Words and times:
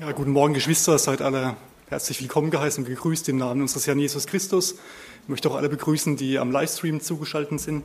Ja, 0.00 0.12
guten 0.12 0.30
Morgen, 0.30 0.54
Geschwister, 0.54 0.98
seid 0.98 1.20
alle 1.20 1.58
herzlich 1.90 2.22
willkommen 2.22 2.50
geheißen 2.50 2.84
und 2.84 2.88
gegrüßt 2.88 3.28
im 3.28 3.36
Namen 3.36 3.60
unseres 3.60 3.86
Herrn 3.86 3.98
Jesus 3.98 4.26
Christus. 4.26 4.76
Ich 5.24 5.28
möchte 5.28 5.50
auch 5.50 5.56
alle 5.56 5.68
begrüßen, 5.68 6.16
die 6.16 6.38
am 6.38 6.50
Livestream 6.50 7.02
zugeschaltet 7.02 7.60
sind. 7.60 7.84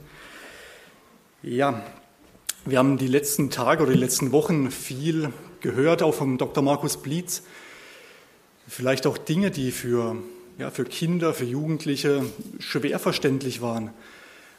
Ja, 1.43 1.85
wir 2.63 2.77
haben 2.77 2.97
die 2.97 3.09
letzten 3.09 3.49
Tage 3.49 3.83
oder 3.83 3.91
die 3.91 3.99
letzten 3.99 4.31
Wochen 4.31 4.71
viel 4.71 5.33
gehört, 5.59 6.03
auch 6.03 6.13
vom 6.13 6.37
Dr. 6.37 6.63
Markus 6.63 6.95
Blitz. 6.95 7.43
Vielleicht 8.65 9.07
auch 9.07 9.17
Dinge, 9.17 9.51
die 9.51 9.71
für, 9.71 10.15
ja, 10.57 10.71
für 10.71 10.85
Kinder, 10.85 11.33
für 11.33 11.43
Jugendliche 11.43 12.23
schwer 12.59 12.99
verständlich 12.99 13.61
waren. 13.61 13.89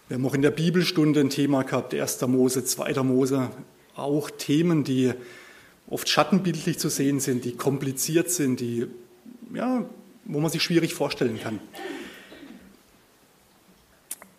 Wir 0.08 0.18
haben 0.18 0.26
auch 0.26 0.34
in 0.34 0.42
der 0.42 0.50
Bibelstunde 0.50 1.20
ein 1.20 1.30
Thema 1.30 1.62
gehabt, 1.62 1.94
1. 1.94 2.20
Mose, 2.26 2.66
2. 2.66 3.02
Mose, 3.02 3.48
auch 3.94 4.28
Themen, 4.28 4.84
die 4.84 5.14
oft 5.88 6.08
schattenbildlich 6.08 6.78
zu 6.78 6.88
sehen 6.88 7.20
sind, 7.20 7.44
die 7.44 7.52
kompliziert 7.52 8.30
sind, 8.30 8.60
die, 8.60 8.86
ja, 9.54 9.84
wo 10.24 10.40
man 10.40 10.50
sich 10.50 10.62
schwierig 10.62 10.94
vorstellen 10.94 11.40
kann. 11.40 11.60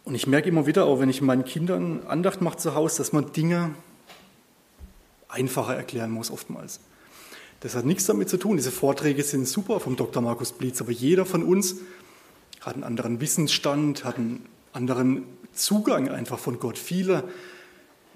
Und 0.03 0.15
ich 0.15 0.27
merke 0.27 0.49
immer 0.49 0.65
wieder, 0.65 0.85
auch 0.85 0.99
wenn 0.99 1.09
ich 1.09 1.21
meinen 1.21 1.45
Kindern 1.45 2.01
Andacht 2.07 2.41
mache 2.41 2.57
zu 2.57 2.75
Hause, 2.75 2.97
dass 2.97 3.11
man 3.11 3.31
Dinge 3.31 3.75
einfacher 5.27 5.75
erklären 5.75 6.11
muss 6.11 6.31
oftmals. 6.31 6.79
Das 7.59 7.75
hat 7.75 7.85
nichts 7.85 8.05
damit 8.05 8.29
zu 8.29 8.37
tun. 8.37 8.57
Diese 8.57 8.71
Vorträge 8.71 9.23
sind 9.23 9.47
super 9.47 9.79
vom 9.79 9.95
Dr. 9.95 10.21
Markus 10.21 10.51
Blitz, 10.51 10.79
aber 10.79 10.91
jeder 10.91 11.25
von 11.25 11.43
uns 11.43 11.77
hat 12.61 12.75
einen 12.75 12.83
anderen 12.83 13.19
Wissensstand, 13.19 14.03
hat 14.03 14.17
einen 14.17 14.45
anderen 14.73 15.23
Zugang 15.53 16.09
einfach 16.09 16.39
von 16.39 16.59
Gott. 16.59 16.77
Viele 16.77 17.23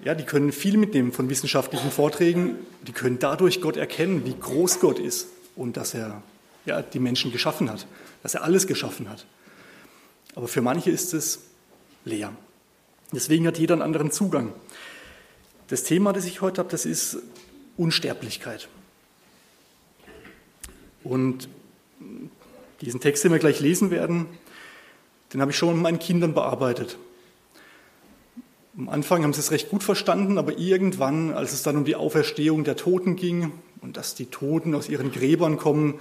ja, 0.04 0.14
die 0.14 0.24
können 0.24 0.52
viel 0.52 0.76
mitnehmen 0.76 1.12
von 1.12 1.30
wissenschaftlichen 1.30 1.90
Vorträgen. 1.90 2.56
Die 2.86 2.92
können 2.92 3.18
dadurch 3.18 3.60
Gott 3.60 3.76
erkennen, 3.76 4.24
wie 4.24 4.34
groß 4.38 4.80
Gott 4.80 4.98
ist 4.98 5.28
und 5.54 5.76
dass 5.76 5.94
er 5.94 6.22
ja, 6.66 6.82
die 6.82 6.98
Menschen 6.98 7.30
geschaffen 7.30 7.70
hat, 7.70 7.86
dass 8.22 8.34
er 8.34 8.42
alles 8.42 8.66
geschaffen 8.66 9.08
hat. 9.08 9.26
Aber 10.34 10.48
für 10.48 10.62
manche 10.62 10.90
ist 10.90 11.14
es 11.14 11.40
leer. 12.04 12.32
Deswegen 13.12 13.46
hat 13.46 13.58
jeder 13.58 13.74
einen 13.74 13.82
anderen 13.82 14.10
Zugang. 14.10 14.52
Das 15.68 15.84
Thema, 15.84 16.12
das 16.12 16.24
ich 16.24 16.40
heute 16.40 16.58
habe, 16.58 16.70
das 16.70 16.84
ist 16.84 17.18
Unsterblichkeit. 17.76 18.68
Und 21.04 21.48
diesen 22.80 23.00
Text, 23.00 23.22
den 23.24 23.32
wir 23.32 23.38
gleich 23.38 23.60
lesen 23.60 23.90
werden, 23.90 24.26
den 25.32 25.40
habe 25.40 25.50
ich 25.50 25.56
schon 25.56 25.74
mit 25.74 25.82
meinen 25.82 25.98
Kindern 25.98 26.34
bearbeitet. 26.34 26.96
Am 28.76 28.88
Anfang 28.88 29.22
haben 29.22 29.34
sie 29.34 29.40
es 29.40 29.50
recht 29.50 29.68
gut 29.68 29.82
verstanden, 29.82 30.38
aber 30.38 30.56
irgendwann, 30.56 31.34
als 31.34 31.52
es 31.52 31.62
dann 31.62 31.76
um 31.76 31.84
die 31.84 31.94
Auferstehung 31.94 32.64
der 32.64 32.76
Toten 32.76 33.16
ging 33.16 33.52
und 33.82 33.98
dass 33.98 34.14
die 34.14 34.26
Toten 34.26 34.74
aus 34.74 34.88
ihren 34.88 35.12
Gräbern 35.12 35.58
kommen, 35.58 36.00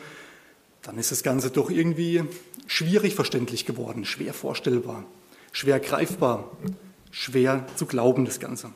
dann 0.81 0.97
ist 0.97 1.11
das 1.11 1.21
Ganze 1.21 1.49
doch 1.49 1.69
irgendwie 1.69 2.23
schwierig 2.67 3.13
verständlich 3.13 3.65
geworden, 3.65 4.05
schwer 4.05 4.33
vorstellbar, 4.33 5.03
schwer 5.51 5.81
greifbar, 5.81 6.49
schwer 7.11 7.67
zu 7.75 7.85
glauben, 7.85 8.23
das 8.23 8.39
Ganze. 8.39 8.71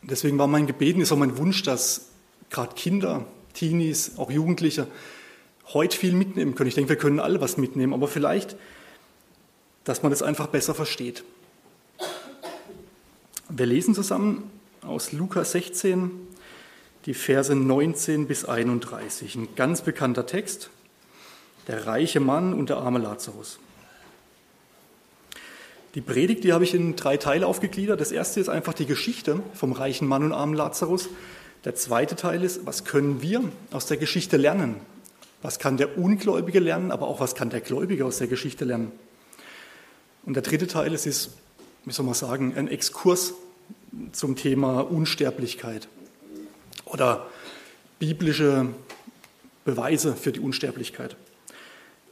Deswegen 0.00 0.38
war 0.38 0.46
mein 0.46 0.66
Gebet 0.66 0.96
und 0.96 1.02
ist 1.02 1.12
auch 1.12 1.18
mein 1.18 1.36
Wunsch, 1.36 1.62
dass 1.62 2.08
gerade 2.48 2.74
Kinder, 2.74 3.26
Teenies, 3.52 4.12
auch 4.16 4.30
Jugendliche 4.30 4.86
heute 5.74 5.98
viel 5.98 6.14
mitnehmen 6.14 6.54
können. 6.54 6.68
Ich 6.68 6.74
denke, 6.74 6.88
wir 6.88 6.96
können 6.96 7.20
alle 7.20 7.42
was 7.42 7.58
mitnehmen, 7.58 7.92
aber 7.92 8.08
vielleicht, 8.08 8.56
dass 9.84 10.02
man 10.02 10.10
das 10.10 10.22
einfach 10.22 10.46
besser 10.46 10.74
versteht. 10.74 11.24
Wir 13.54 13.66
lesen 13.66 13.94
zusammen 13.94 14.50
aus 14.80 15.12
Lukas 15.12 15.52
16 15.52 16.10
die 17.04 17.12
Verse 17.12 17.54
19 17.54 18.26
bis 18.26 18.46
31. 18.46 19.34
Ein 19.34 19.48
ganz 19.56 19.82
bekannter 19.82 20.24
Text, 20.24 20.70
der 21.68 21.86
reiche 21.86 22.18
Mann 22.18 22.54
und 22.54 22.70
der 22.70 22.78
arme 22.78 22.98
Lazarus. 22.98 23.58
Die 25.94 26.00
Predigt, 26.00 26.44
die 26.44 26.54
habe 26.54 26.64
ich 26.64 26.72
in 26.72 26.96
drei 26.96 27.18
Teile 27.18 27.46
aufgegliedert. 27.46 28.00
Das 28.00 28.10
erste 28.10 28.40
ist 28.40 28.48
einfach 28.48 28.72
die 28.72 28.86
Geschichte 28.86 29.42
vom 29.52 29.72
reichen 29.72 30.08
Mann 30.08 30.24
und 30.24 30.32
armen 30.32 30.54
Lazarus. 30.54 31.10
Der 31.66 31.74
zweite 31.74 32.16
Teil 32.16 32.42
ist, 32.44 32.64
was 32.64 32.86
können 32.86 33.20
wir 33.20 33.42
aus 33.70 33.84
der 33.84 33.98
Geschichte 33.98 34.38
lernen? 34.38 34.76
Was 35.42 35.58
kann 35.58 35.76
der 35.76 35.98
Ungläubige 35.98 36.58
lernen, 36.58 36.90
aber 36.90 37.06
auch 37.06 37.20
was 37.20 37.34
kann 37.34 37.50
der 37.50 37.60
Gläubige 37.60 38.06
aus 38.06 38.16
der 38.16 38.28
Geschichte 38.28 38.64
lernen? 38.64 38.92
Und 40.24 40.36
der 40.36 40.42
dritte 40.42 40.68
Teil 40.68 40.94
ist, 40.94 41.04
ist 41.04 41.32
wie 41.84 41.92
soll 41.92 42.06
man 42.06 42.14
sagen, 42.14 42.54
ein 42.56 42.68
Exkurs 42.68 43.34
zum 44.12 44.36
Thema 44.36 44.80
Unsterblichkeit 44.80 45.88
oder 46.84 47.26
biblische 47.98 48.68
Beweise 49.64 50.14
für 50.14 50.32
die 50.32 50.40
Unsterblichkeit. 50.40 51.16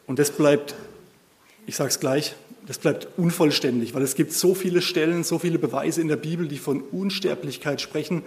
Und 0.06 0.18
das 0.18 0.30
bleibt, 0.30 0.74
ich 1.66 1.76
sage 1.76 1.90
es 1.90 2.00
gleich, 2.00 2.34
das 2.66 2.78
bleibt 2.78 3.08
unvollständig, 3.16 3.94
weil 3.94 4.02
es 4.02 4.14
gibt 4.14 4.32
so 4.32 4.54
viele 4.54 4.82
Stellen, 4.82 5.24
so 5.24 5.38
viele 5.38 5.58
Beweise 5.58 6.00
in 6.00 6.08
der 6.08 6.16
Bibel, 6.16 6.46
die 6.46 6.58
von 6.58 6.82
Unsterblichkeit 6.82 7.80
sprechen, 7.80 8.22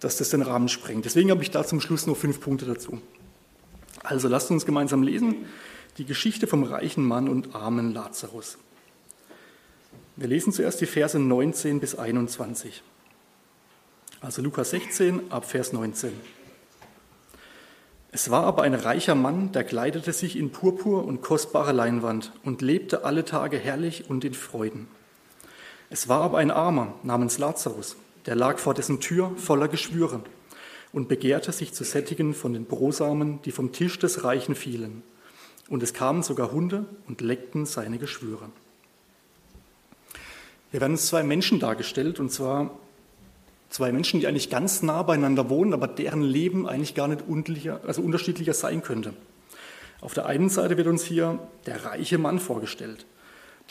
dass 0.00 0.16
das 0.16 0.30
den 0.30 0.42
Rahmen 0.42 0.68
sprengt. 0.68 1.04
Deswegen 1.04 1.30
habe 1.30 1.42
ich 1.42 1.50
da 1.50 1.64
zum 1.64 1.80
Schluss 1.80 2.06
noch 2.06 2.16
fünf 2.16 2.40
Punkte 2.40 2.66
dazu. 2.66 3.00
Also 4.04 4.28
lasst 4.28 4.50
uns 4.50 4.64
gemeinsam 4.64 5.02
lesen 5.02 5.46
die 5.98 6.04
Geschichte 6.04 6.46
vom 6.46 6.62
reichen 6.62 7.04
Mann 7.04 7.28
und 7.28 7.54
armen 7.54 7.92
Lazarus. 7.92 8.56
Wir 10.20 10.26
lesen 10.26 10.52
zuerst 10.52 10.80
die 10.80 10.86
Verse 10.86 11.16
19 11.16 11.78
bis 11.78 11.94
21. 11.94 12.82
Also 14.20 14.42
Lukas 14.42 14.70
16 14.70 15.30
ab 15.30 15.44
Vers 15.44 15.72
19. 15.72 16.10
Es 18.10 18.28
war 18.28 18.42
aber 18.42 18.64
ein 18.64 18.74
reicher 18.74 19.14
Mann, 19.14 19.52
der 19.52 19.62
kleidete 19.62 20.12
sich 20.12 20.34
in 20.34 20.50
Purpur 20.50 21.04
und 21.04 21.22
kostbare 21.22 21.70
Leinwand 21.70 22.32
und 22.42 22.62
lebte 22.62 23.04
alle 23.04 23.24
Tage 23.24 23.58
herrlich 23.58 24.10
und 24.10 24.24
in 24.24 24.34
Freuden. 24.34 24.88
Es 25.88 26.08
war 26.08 26.22
aber 26.22 26.38
ein 26.38 26.50
Armer 26.50 26.94
namens 27.04 27.38
Lazarus, 27.38 27.94
der 28.26 28.34
lag 28.34 28.58
vor 28.58 28.74
dessen 28.74 28.98
Tür 28.98 29.30
voller 29.36 29.68
Geschwüre 29.68 30.22
und 30.92 31.06
begehrte 31.06 31.52
sich 31.52 31.74
zu 31.74 31.84
sättigen 31.84 32.34
von 32.34 32.54
den 32.54 32.64
Brosamen, 32.64 33.40
die 33.42 33.52
vom 33.52 33.70
Tisch 33.70 34.00
des 34.00 34.24
Reichen 34.24 34.56
fielen. 34.56 35.04
Und 35.68 35.84
es 35.84 35.94
kamen 35.94 36.24
sogar 36.24 36.50
Hunde 36.50 36.86
und 37.06 37.20
leckten 37.20 37.66
seine 37.66 37.98
Geschwüre. 37.98 38.50
Hier 40.70 40.80
werden 40.80 40.92
uns 40.92 41.06
zwei 41.06 41.22
Menschen 41.22 41.60
dargestellt, 41.60 42.20
und 42.20 42.30
zwar 42.30 42.70
zwei 43.70 43.92
Menschen, 43.92 44.20
die 44.20 44.26
eigentlich 44.26 44.50
ganz 44.50 44.82
nah 44.82 45.02
beieinander 45.02 45.48
wohnen, 45.48 45.72
aber 45.72 45.86
deren 45.86 46.22
Leben 46.22 46.68
eigentlich 46.68 46.94
gar 46.94 47.08
nicht 47.08 47.24
also 47.86 48.02
unterschiedlicher 48.02 48.54
sein 48.54 48.82
könnte. 48.82 49.14
Auf 50.00 50.14
der 50.14 50.26
einen 50.26 50.48
Seite 50.48 50.76
wird 50.76 50.86
uns 50.86 51.04
hier 51.04 51.38
der 51.66 51.84
reiche 51.84 52.18
Mann 52.18 52.38
vorgestellt. 52.38 53.06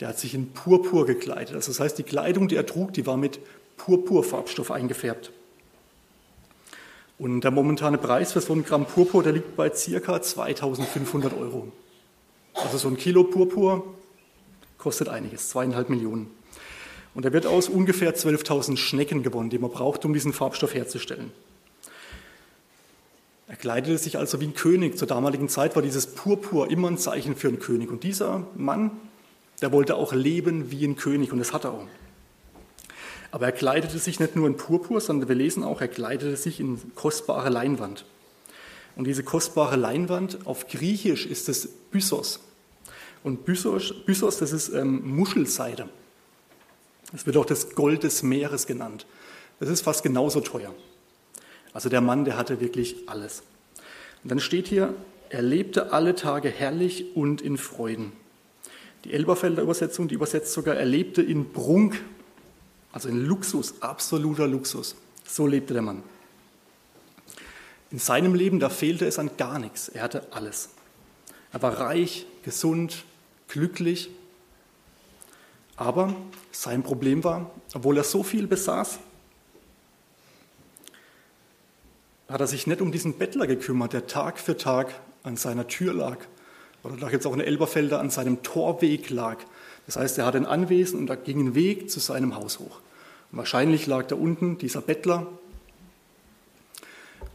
Der 0.00 0.08
hat 0.08 0.18
sich 0.18 0.34
in 0.34 0.52
Purpur 0.52 1.06
gekleidet. 1.06 1.54
Also 1.54 1.72
das 1.72 1.80
heißt, 1.80 1.98
die 1.98 2.02
Kleidung, 2.02 2.48
die 2.48 2.56
er 2.56 2.66
trug, 2.66 2.92
die 2.92 3.06
war 3.06 3.16
mit 3.16 3.40
Purpurfarbstoff 3.76 4.70
eingefärbt. 4.70 5.32
Und 7.18 7.40
der 7.40 7.50
momentane 7.50 7.98
Preis 7.98 8.32
für 8.32 8.40
so 8.40 8.52
ein 8.52 8.64
Gramm 8.64 8.86
Purpur, 8.86 9.22
der 9.22 9.32
liegt 9.32 9.56
bei 9.56 9.70
ca. 9.70 10.22
2500 10.22 11.32
Euro. 11.36 11.72
Also 12.54 12.78
so 12.78 12.88
ein 12.88 12.96
Kilo 12.96 13.24
Purpur 13.24 13.94
kostet 14.76 15.08
einiges, 15.08 15.48
zweieinhalb 15.48 15.88
Millionen. 15.88 16.37
Und 17.18 17.24
er 17.24 17.32
wird 17.32 17.46
aus 17.46 17.68
ungefähr 17.68 18.14
12.000 18.14 18.76
Schnecken 18.76 19.24
gewonnen, 19.24 19.50
die 19.50 19.58
man 19.58 19.72
braucht, 19.72 20.04
um 20.04 20.12
diesen 20.12 20.32
Farbstoff 20.32 20.72
herzustellen. 20.72 21.32
Er 23.48 23.56
kleidete 23.56 23.98
sich 23.98 24.18
also 24.18 24.40
wie 24.40 24.44
ein 24.44 24.54
König. 24.54 24.96
Zur 24.96 25.08
damaligen 25.08 25.48
Zeit 25.48 25.74
war 25.74 25.82
dieses 25.82 26.06
Purpur 26.06 26.70
immer 26.70 26.88
ein 26.88 26.96
Zeichen 26.96 27.34
für 27.34 27.48
einen 27.48 27.58
König. 27.58 27.90
Und 27.90 28.04
dieser 28.04 28.46
Mann, 28.54 28.92
der 29.60 29.72
wollte 29.72 29.96
auch 29.96 30.12
leben 30.12 30.70
wie 30.70 30.84
ein 30.84 30.94
König 30.94 31.32
und 31.32 31.40
das 31.40 31.52
hat 31.52 31.64
er 31.64 31.72
auch. 31.72 31.88
Aber 33.32 33.46
er 33.46 33.52
kleidete 33.52 33.98
sich 33.98 34.20
nicht 34.20 34.36
nur 34.36 34.46
in 34.46 34.56
Purpur, 34.56 35.00
sondern 35.00 35.28
wir 35.28 35.34
lesen 35.34 35.64
auch, 35.64 35.80
er 35.80 35.88
kleidete 35.88 36.36
sich 36.36 36.60
in 36.60 36.78
kostbare 36.94 37.48
Leinwand. 37.48 38.04
Und 38.94 39.08
diese 39.08 39.24
kostbare 39.24 39.74
Leinwand, 39.74 40.46
auf 40.46 40.68
Griechisch 40.68 41.26
ist 41.26 41.48
es 41.48 41.66
Byssos. 41.90 42.38
Und 43.24 43.44
Byssos, 43.44 43.92
Byssos 44.06 44.38
das 44.38 44.52
ist 44.52 44.68
ähm, 44.68 45.16
Muschelseide. 45.16 45.88
Es 47.14 47.26
wird 47.26 47.36
auch 47.36 47.46
das 47.46 47.74
Gold 47.74 48.02
des 48.02 48.22
Meeres 48.22 48.66
genannt. 48.66 49.06
Das 49.60 49.68
ist 49.68 49.80
fast 49.80 50.02
genauso 50.02 50.40
teuer. 50.40 50.74
Also 51.72 51.88
der 51.88 52.00
Mann, 52.00 52.24
der 52.24 52.36
hatte 52.36 52.60
wirklich 52.60 52.96
alles. 53.06 53.42
Und 54.22 54.30
dann 54.30 54.40
steht 54.40 54.68
hier, 54.68 54.94
er 55.30 55.42
lebte 55.42 55.92
alle 55.92 56.14
Tage 56.14 56.48
herrlich 56.48 57.16
und 57.16 57.40
in 57.40 57.56
Freuden. 57.56 58.12
Die 59.04 59.12
Elberfelder 59.12 59.62
Übersetzung, 59.62 60.08
die 60.08 60.14
übersetzt 60.14 60.52
sogar, 60.52 60.76
er 60.76 60.84
lebte 60.84 61.22
in 61.22 61.52
Prunk, 61.52 62.02
also 62.92 63.08
in 63.08 63.24
Luxus, 63.24 63.80
absoluter 63.80 64.46
Luxus. 64.46 64.96
So 65.26 65.46
lebte 65.46 65.72
der 65.72 65.82
Mann. 65.82 66.02
In 67.90 67.98
seinem 67.98 68.34
Leben, 68.34 68.60
da 68.60 68.68
fehlte 68.68 69.06
es 69.06 69.18
an 69.18 69.30
gar 69.36 69.58
nichts. 69.58 69.88
Er 69.88 70.02
hatte 70.02 70.26
alles. 70.30 70.70
Er 71.52 71.62
war 71.62 71.78
reich, 71.80 72.26
gesund, 72.42 73.04
glücklich 73.48 74.10
aber 75.78 76.12
sein 76.50 76.82
Problem 76.82 77.22
war, 77.22 77.52
obwohl 77.72 77.96
er 77.96 78.04
so 78.04 78.24
viel 78.24 78.48
besaß, 78.48 78.98
hat 82.28 82.40
er 82.40 82.46
sich 82.48 82.66
nicht 82.66 82.80
um 82.80 82.90
diesen 82.90 83.16
Bettler 83.16 83.46
gekümmert, 83.46 83.92
der 83.92 84.08
Tag 84.08 84.40
für 84.40 84.56
Tag 84.56 85.00
an 85.22 85.36
seiner 85.36 85.68
Tür 85.68 85.94
lag. 85.94 86.18
Oder 86.82 86.96
da 86.96 87.08
gibt 87.08 87.24
auch 87.26 87.32
eine 87.32 87.46
Elberfelder 87.46 88.00
an 88.00 88.10
seinem 88.10 88.42
Torweg 88.42 89.08
lag. 89.08 89.38
Das 89.86 89.96
heißt, 89.96 90.18
er 90.18 90.26
hatte 90.26 90.38
ein 90.38 90.46
Anwesen 90.46 90.98
und 90.98 91.06
da 91.06 91.14
ging 91.14 91.40
ein 91.40 91.54
Weg 91.54 91.90
zu 91.90 92.00
seinem 92.00 92.34
Haus 92.34 92.58
hoch. 92.58 92.80
Und 93.30 93.38
wahrscheinlich 93.38 93.86
lag 93.86 94.06
da 94.06 94.16
unten 94.16 94.58
dieser 94.58 94.80
Bettler. 94.80 95.28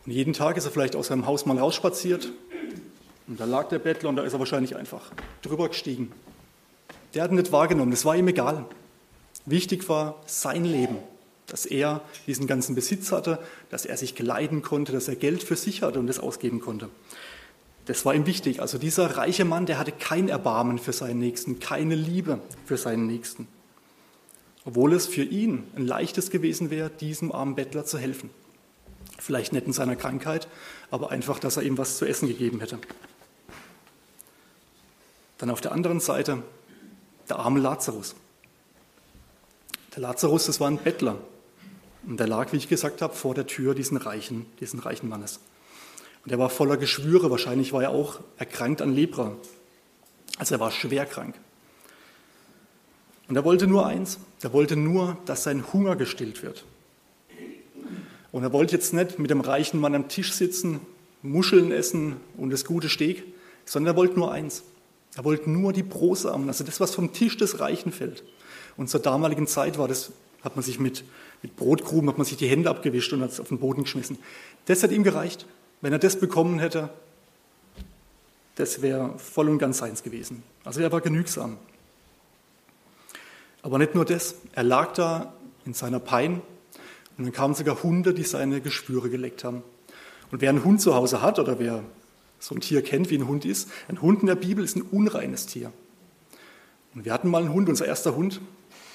Und 0.06 0.12
jeden 0.12 0.34
Tag 0.34 0.58
ist 0.58 0.66
er 0.66 0.72
vielleicht 0.72 0.98
aus 0.98 1.08
seinem 1.08 1.26
Haus 1.26 1.46
mal 1.46 1.58
rausspaziert. 1.58 2.32
Und 3.28 3.40
da 3.40 3.46
lag 3.46 3.70
der 3.70 3.80
Bettler 3.80 4.10
und 4.10 4.18
da 4.18 4.24
ist 4.24 4.34
er 4.34 4.40
wahrscheinlich 4.40 4.76
einfach 4.76 5.12
drüber 5.42 5.70
gestiegen. 5.70 6.12
Der 7.14 7.24
hat 7.24 7.32
ihn 7.32 7.38
nicht 7.38 7.52
wahrgenommen, 7.52 7.92
das 7.92 8.06
war 8.06 8.16
ihm 8.16 8.28
egal. 8.28 8.66
Wichtig 9.46 9.88
war 9.90 10.22
sein 10.26 10.66
Leben, 10.66 10.98
dass 11.48 11.66
er 11.66 12.02
diesen 12.28 12.48
ganzen 12.48 12.76
Besitz 12.76 13.12
hatte, 13.12 13.40
dass 13.70 13.86
er 13.86 13.98
sich 13.98 14.16
kleiden 14.16 14.62
konnte, 14.62 14.92
dass 14.92 15.08
er 15.08 15.16
Geld 15.16 15.44
für 15.44 15.56
sich 15.56 15.82
hatte 15.82 16.00
und 16.00 16.08
das 16.08 16.20
ausgeben 16.20 16.60
konnte. 16.60 16.90
Das 17.86 18.06
war 18.06 18.16
ihm 18.16 18.26
wichtig. 18.26 18.62
Also 18.62 18.78
dieser 18.78 19.18
reiche 19.18 19.44
Mann, 19.44 19.66
der 19.66 19.78
hatte 19.78 19.92
kein 19.92 20.30
Erbarmen 20.30 20.80
für 20.80 20.94
seinen 20.94 21.20
Nächsten, 21.20 21.60
keine 21.60 21.96
Liebe 21.96 22.40
für 22.66 22.78
seinen 22.78 23.08
Nächsten. 23.08 23.48
Obwohl 24.66 24.94
es 24.94 25.08
für 25.08 25.24
ihn 25.24 25.66
ein 25.76 25.86
leichtes 25.86 26.30
gewesen 26.30 26.70
wäre, 26.70 26.90
diesem 26.90 27.34
armen 27.34 27.56
Bettler 27.56 27.86
zu 27.86 27.98
helfen. 27.98 28.30
Vielleicht 29.20 29.52
nicht 29.52 29.68
in 29.68 29.74
seiner 29.74 29.98
Krankheit, 29.98 30.48
aber 30.90 31.12
einfach, 31.12 31.40
dass 31.40 31.58
er 31.58 31.64
ihm 31.64 31.78
was 31.78 31.98
zu 31.98 32.06
essen 32.06 32.30
gegeben 32.30 32.62
hätte. 32.62 32.80
Dann 35.38 35.50
auf 35.50 35.60
der 35.60 35.74
anderen 35.74 36.00
Seite 36.00 36.42
der 37.30 37.40
arme 37.40 37.60
Lazarus. 37.60 38.16
Der 39.96 40.02
Lazarus, 40.02 40.46
das 40.46 40.60
war 40.60 40.70
ein 40.70 40.78
Bettler. 40.78 41.18
Und 42.06 42.20
der 42.20 42.28
lag, 42.28 42.52
wie 42.52 42.58
ich 42.58 42.68
gesagt 42.68 43.02
habe, 43.02 43.14
vor 43.14 43.34
der 43.34 43.48
Tür 43.48 43.76
diesen 43.76 43.98
reichen, 43.98 44.46
diesen 44.60 44.80
reichen 44.80 45.08
Mannes. 45.08 45.40
Und 46.26 46.32
er 46.32 46.40
war 46.40 46.50
voller 46.50 46.78
Geschwüre, 46.78 47.32
wahrscheinlich 47.32 47.74
war 47.74 47.84
er 47.84 47.90
auch 47.92 48.20
erkrankt 48.38 48.82
an 48.82 48.94
Lepra. 48.94 49.36
Also 50.38 50.56
er 50.56 50.60
war 50.60 50.72
schwer 50.72 51.06
krank. 51.06 51.36
Und 53.28 53.36
er 53.36 53.46
wollte 53.46 53.68
nur 53.68 53.86
eins, 53.86 54.20
er 54.42 54.54
wollte 54.54 54.76
nur, 54.76 55.18
dass 55.26 55.44
sein 55.44 55.72
Hunger 55.72 55.96
gestillt 55.96 56.44
wird. 56.44 56.66
Und 58.32 58.44
er 58.44 58.52
wollte 58.52 58.76
jetzt 58.76 58.94
nicht 58.94 59.20
mit 59.20 59.30
dem 59.30 59.42
reichen 59.42 59.80
Mann 59.80 59.96
am 59.96 60.10
Tisch 60.10 60.34
sitzen, 60.34 60.82
Muscheln 61.22 61.72
essen 61.72 62.18
und 62.36 62.50
das 62.50 62.66
gute 62.66 62.90
Steak, 62.90 63.24
sondern 63.66 63.94
er 63.94 63.98
wollte 63.98 64.16
nur 64.16 64.32
eins. 64.32 64.64
Er 65.16 65.24
wollte 65.24 65.50
nur 65.50 65.74
die 65.74 65.84
Brosamen, 65.84 66.48
also 66.48 66.64
das, 66.64 66.80
was 66.80 66.96
vom 66.96 67.14
Tisch 67.14 67.38
des 67.38 67.60
Reichen 67.60 67.92
fällt. 67.92 68.24
Und 68.78 68.90
zur 68.90 69.00
damaligen 69.00 69.48
Zeit 69.48 69.78
war 69.78 69.88
das, 69.88 70.12
hat 70.42 70.56
man 70.56 70.64
sich 70.64 70.80
mit, 70.80 71.04
mit 71.42 71.56
Brotkrumen, 71.56 72.10
hat 72.10 72.18
man 72.18 72.26
sich 72.26 72.38
die 72.38 72.48
Hände 72.48 72.70
abgewischt 72.70 73.14
und 73.14 73.22
hat 73.22 73.32
es 73.32 73.40
auf 73.40 73.50
den 73.50 73.60
Boden 73.60 73.84
geschmissen. 73.84 74.18
Das 74.66 74.82
hat 74.82 74.92
ihm 74.92 75.04
gereicht. 75.04 75.46
Wenn 75.82 75.94
er 75.94 76.00
das 76.00 76.20
bekommen 76.20 76.60
hätte, 76.60 76.90
das 78.56 78.82
wäre 78.82 79.18
voll 79.18 79.50
und 79.50 79.60
ganz 79.60 79.80
seins 79.80 80.04
gewesen. 80.04 80.44
Also 80.64 80.82
er 80.82 80.92
war 80.92 81.02
genügsam. 81.02 81.58
Aber 83.62 83.78
nicht 83.78 83.96
nur 83.96 84.06
das, 84.06 84.36
er 84.54 84.64
lag 84.64 84.94
da 84.94 85.34
in 85.66 85.74
seiner 85.74 86.00
Pein 86.00 86.42
und 87.18 87.26
dann 87.26 87.34
kamen 87.34 87.54
sogar 87.54 87.82
Hunde, 87.84 88.14
die 88.14 88.24
seine 88.24 88.62
Geschwüre 88.62 89.10
geleckt 89.10 89.44
haben. 89.44 89.64
Und 90.32 90.42
wer 90.42 90.50
einen 90.50 90.64
Hund 90.64 90.82
zu 90.82 90.96
Hause 90.96 91.22
hat 91.22 91.40
oder 91.40 91.60
wer 91.60 91.84
so 92.44 92.54
ein 92.54 92.60
Tier 92.60 92.82
kennt, 92.82 93.10
wie 93.10 93.16
ein 93.16 93.28
Hund 93.28 93.46
ist, 93.46 93.70
ein 93.88 94.02
Hund 94.02 94.20
in 94.20 94.28
der 94.28 94.36
Bibel 94.36 94.66
ist 94.66 94.76
ein 94.76 94.82
unreines 94.82 95.46
Tier. 95.46 95.72
Und 96.94 97.06
wir 97.06 97.14
hatten 97.14 97.30
mal 97.30 97.42
einen 97.42 97.54
Hund, 97.54 97.70
unser 97.70 97.86
erster 97.86 98.16
Hund, 98.16 98.42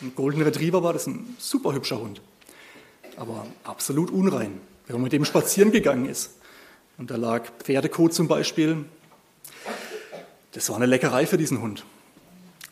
ein 0.03 0.13
Golden 0.15 0.43
Retriever 0.43 0.83
war 0.83 0.93
das, 0.93 1.07
ein 1.07 1.35
super 1.39 1.73
hübscher 1.73 1.99
Hund, 1.99 2.21
aber 3.17 3.47
absolut 3.65 4.11
unrein. 4.11 4.61
Wenn 4.87 4.97
man 4.97 5.05
mit 5.05 5.13
dem 5.13 5.25
spazieren 5.25 5.73
gegangen 5.73 6.07
ist, 6.07 6.33
und 6.99 7.13
da 7.13 7.17
lag 7.17 7.49
Pferdekot 7.63 8.13
zum 8.13 8.27
Beispiel. 8.27 8.85
Das 10.51 10.69
war 10.69 10.77
eine 10.77 10.87
Leckerei 10.87 11.27
für 11.27 11.39
diesen 11.39 11.63
Hund. 11.63 11.85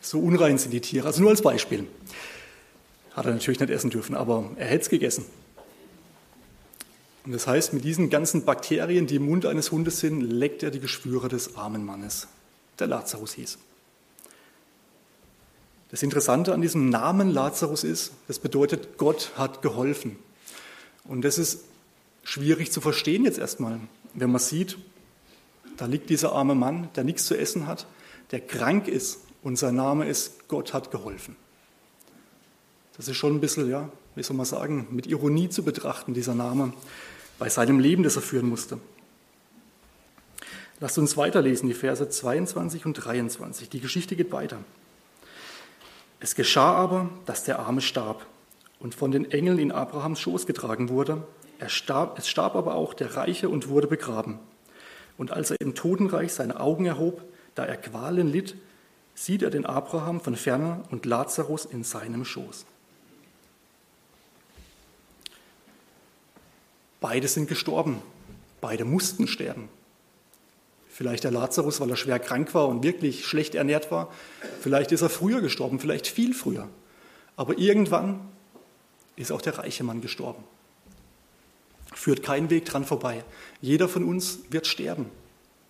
So 0.01 0.19
unrein 0.19 0.57
sind 0.57 0.71
die 0.71 0.81
Tiere. 0.81 1.07
Also 1.07 1.21
nur 1.21 1.31
als 1.31 1.41
Beispiel. 1.41 1.87
Hat 3.13 3.25
er 3.25 3.31
natürlich 3.31 3.59
nicht 3.61 3.69
essen 3.69 3.89
dürfen, 3.89 4.15
aber 4.15 4.51
er 4.57 4.67
hätte 4.67 4.81
es 4.81 4.89
gegessen. 4.89 5.25
Und 7.27 7.33
das 7.33 7.45
heißt, 7.45 7.73
mit 7.73 7.83
diesen 7.83 8.09
ganzen 8.09 8.45
Bakterien, 8.45 9.05
die 9.05 9.17
im 9.17 9.25
Mund 9.25 9.45
eines 9.45 9.71
Hundes 9.71 9.99
sind, 9.99 10.21
leckt 10.21 10.63
er 10.63 10.71
die 10.71 10.79
Geschwüre 10.79 11.27
des 11.27 11.55
armen 11.55 11.85
Mannes, 11.85 12.27
der 12.79 12.87
Lazarus 12.87 13.33
hieß. 13.33 13.59
Das 15.91 16.01
Interessante 16.01 16.53
an 16.53 16.61
diesem 16.61 16.89
Namen 16.89 17.29
Lazarus 17.29 17.83
ist, 17.83 18.13
das 18.27 18.39
bedeutet, 18.39 18.97
Gott 18.97 19.33
hat 19.35 19.61
geholfen. 19.61 20.15
Und 21.03 21.21
das 21.21 21.37
ist 21.37 21.65
schwierig 22.23 22.71
zu 22.71 22.81
verstehen 22.81 23.25
jetzt 23.25 23.37
erstmal 23.37 23.79
wenn 24.17 24.31
man 24.31 24.39
sieht, 24.39 24.77
da 25.77 25.85
liegt 25.85 26.09
dieser 26.09 26.31
arme 26.31 26.55
Mann, 26.55 26.89
der 26.95 27.03
nichts 27.03 27.25
zu 27.25 27.37
essen 27.37 27.67
hat, 27.67 27.85
der 28.31 28.39
krank 28.39 28.87
ist 28.87 29.19
und 29.43 29.57
sein 29.57 29.75
Name 29.75 30.07
ist, 30.07 30.47
Gott 30.47 30.73
hat 30.73 30.89
geholfen. 30.89 31.35
Das 32.97 33.07
ist 33.07 33.15
schon 33.15 33.35
ein 33.35 33.39
bisschen, 33.39 33.69
ja, 33.69 33.89
wie 34.15 34.23
soll 34.23 34.35
man 34.35 34.47
sagen, 34.47 34.87
mit 34.89 35.05
Ironie 35.05 35.49
zu 35.49 35.63
betrachten, 35.63 36.15
dieser 36.15 36.33
Name, 36.33 36.73
bei 37.39 37.49
seinem 37.49 37.79
Leben, 37.79 38.03
das 38.03 38.15
er 38.15 38.21
führen 38.21 38.49
musste. 38.49 38.79
Lasst 40.79 40.97
uns 40.97 41.17
weiterlesen, 41.17 41.67
die 41.67 41.73
Verse 41.73 42.07
22 42.07 42.85
und 42.85 42.93
23. 42.93 43.69
Die 43.69 43.79
Geschichte 43.79 44.15
geht 44.15 44.31
weiter. 44.31 44.59
Es 46.19 46.35
geschah 46.35 46.73
aber, 46.73 47.09
dass 47.25 47.43
der 47.43 47.59
Arme 47.59 47.81
starb 47.81 48.25
und 48.79 48.95
von 48.95 49.11
den 49.11 49.31
Engeln 49.31 49.59
in 49.59 49.71
Abrahams 49.71 50.19
Schoß 50.19 50.45
getragen 50.45 50.89
wurde 50.89 51.23
er 51.59 51.69
starb, 51.69 52.19
es 52.19 52.27
starb 52.27 52.55
aber 52.55 52.75
auch 52.75 52.93
der 52.93 53.15
Reiche 53.15 53.49
und 53.49 53.67
wurde 53.69 53.87
begraben. 53.87 54.39
Und 55.17 55.31
als 55.31 55.51
er 55.51 55.59
im 55.59 55.73
Totenreich 55.73 56.33
seine 56.33 56.59
Augen 56.59 56.85
erhob, 56.85 57.23
da 57.55 57.65
er 57.65 57.77
Qualen 57.77 58.31
litt, 58.31 58.55
sieht 59.15 59.41
er 59.41 59.49
den 59.49 59.65
Abraham 59.65 60.21
von 60.21 60.35
ferne 60.35 60.83
und 60.91 61.07
Lazarus 61.07 61.65
in 61.65 61.83
seinem 61.83 62.23
Schoß. 62.23 62.65
Beide 66.99 67.27
sind 67.27 67.47
gestorben. 67.47 68.01
Beide 68.61 68.85
mussten 68.85 69.27
sterben. 69.27 69.69
Vielleicht 70.89 71.23
der 71.23 71.31
Lazarus, 71.31 71.79
weil 71.79 71.89
er 71.89 71.95
schwer 71.95 72.19
krank 72.19 72.53
war 72.53 72.67
und 72.67 72.83
wirklich 72.83 73.25
schlecht 73.25 73.53
ernährt 73.53 73.91
war. 73.91 74.11
Vielleicht 74.61 74.91
ist 74.91 75.01
er 75.01 75.09
früher 75.09 75.41
gestorben, 75.41 75.79
vielleicht 75.79 76.07
viel 76.07 76.33
früher. 76.33 76.67
Aber 77.35 77.57
irgendwann 77.57 78.19
ist 79.15 79.31
auch 79.31 79.41
der 79.41 79.59
reiche 79.59 79.83
Mann 79.83 80.01
gestorben 80.01 80.43
führt 81.97 82.23
kein 82.23 82.49
Weg 82.49 82.65
dran 82.65 82.85
vorbei. 82.85 83.23
Jeder 83.59 83.89
von 83.89 84.03
uns 84.03 84.39
wird 84.49 84.67
sterben. 84.67 85.09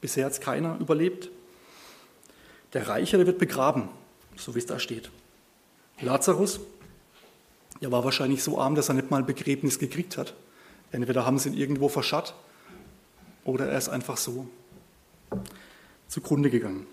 Bisher 0.02 0.26
hat 0.26 0.34
es 0.34 0.42
keiner 0.42 0.78
überlebt. 0.80 1.30
Der 2.74 2.88
Reiche, 2.88 3.18
der 3.18 3.26
wird 3.26 3.40
begraben, 3.40 3.90
so 4.36 4.54
wie 4.54 4.60
es 4.60 4.66
da 4.66 4.78
steht. 4.78 5.10
Lazarus, 6.02 6.60
er 7.80 7.92
war 7.92 8.04
wahrscheinlich 8.04 8.44
so 8.44 8.60
arm, 8.60 8.76
dass 8.76 8.90
er 8.90 8.96
nicht 8.96 9.10
mal 9.10 9.18
ein 9.18 9.26
Begräbnis 9.26 9.80
gekriegt 9.80 10.18
hat. 10.18 10.34
Entweder 10.92 11.26
haben 11.26 11.38
sie 11.38 11.50
ihn 11.50 11.58
irgendwo 11.58 11.90
verscharrt 11.90 12.34
oder 13.44 13.68
er 13.68 13.78
ist 13.78 13.90
einfach 13.90 14.18
so 14.18 14.48
zugrunde 16.08 16.50
gegangen. 16.50 16.86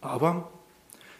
Aber 0.00 0.50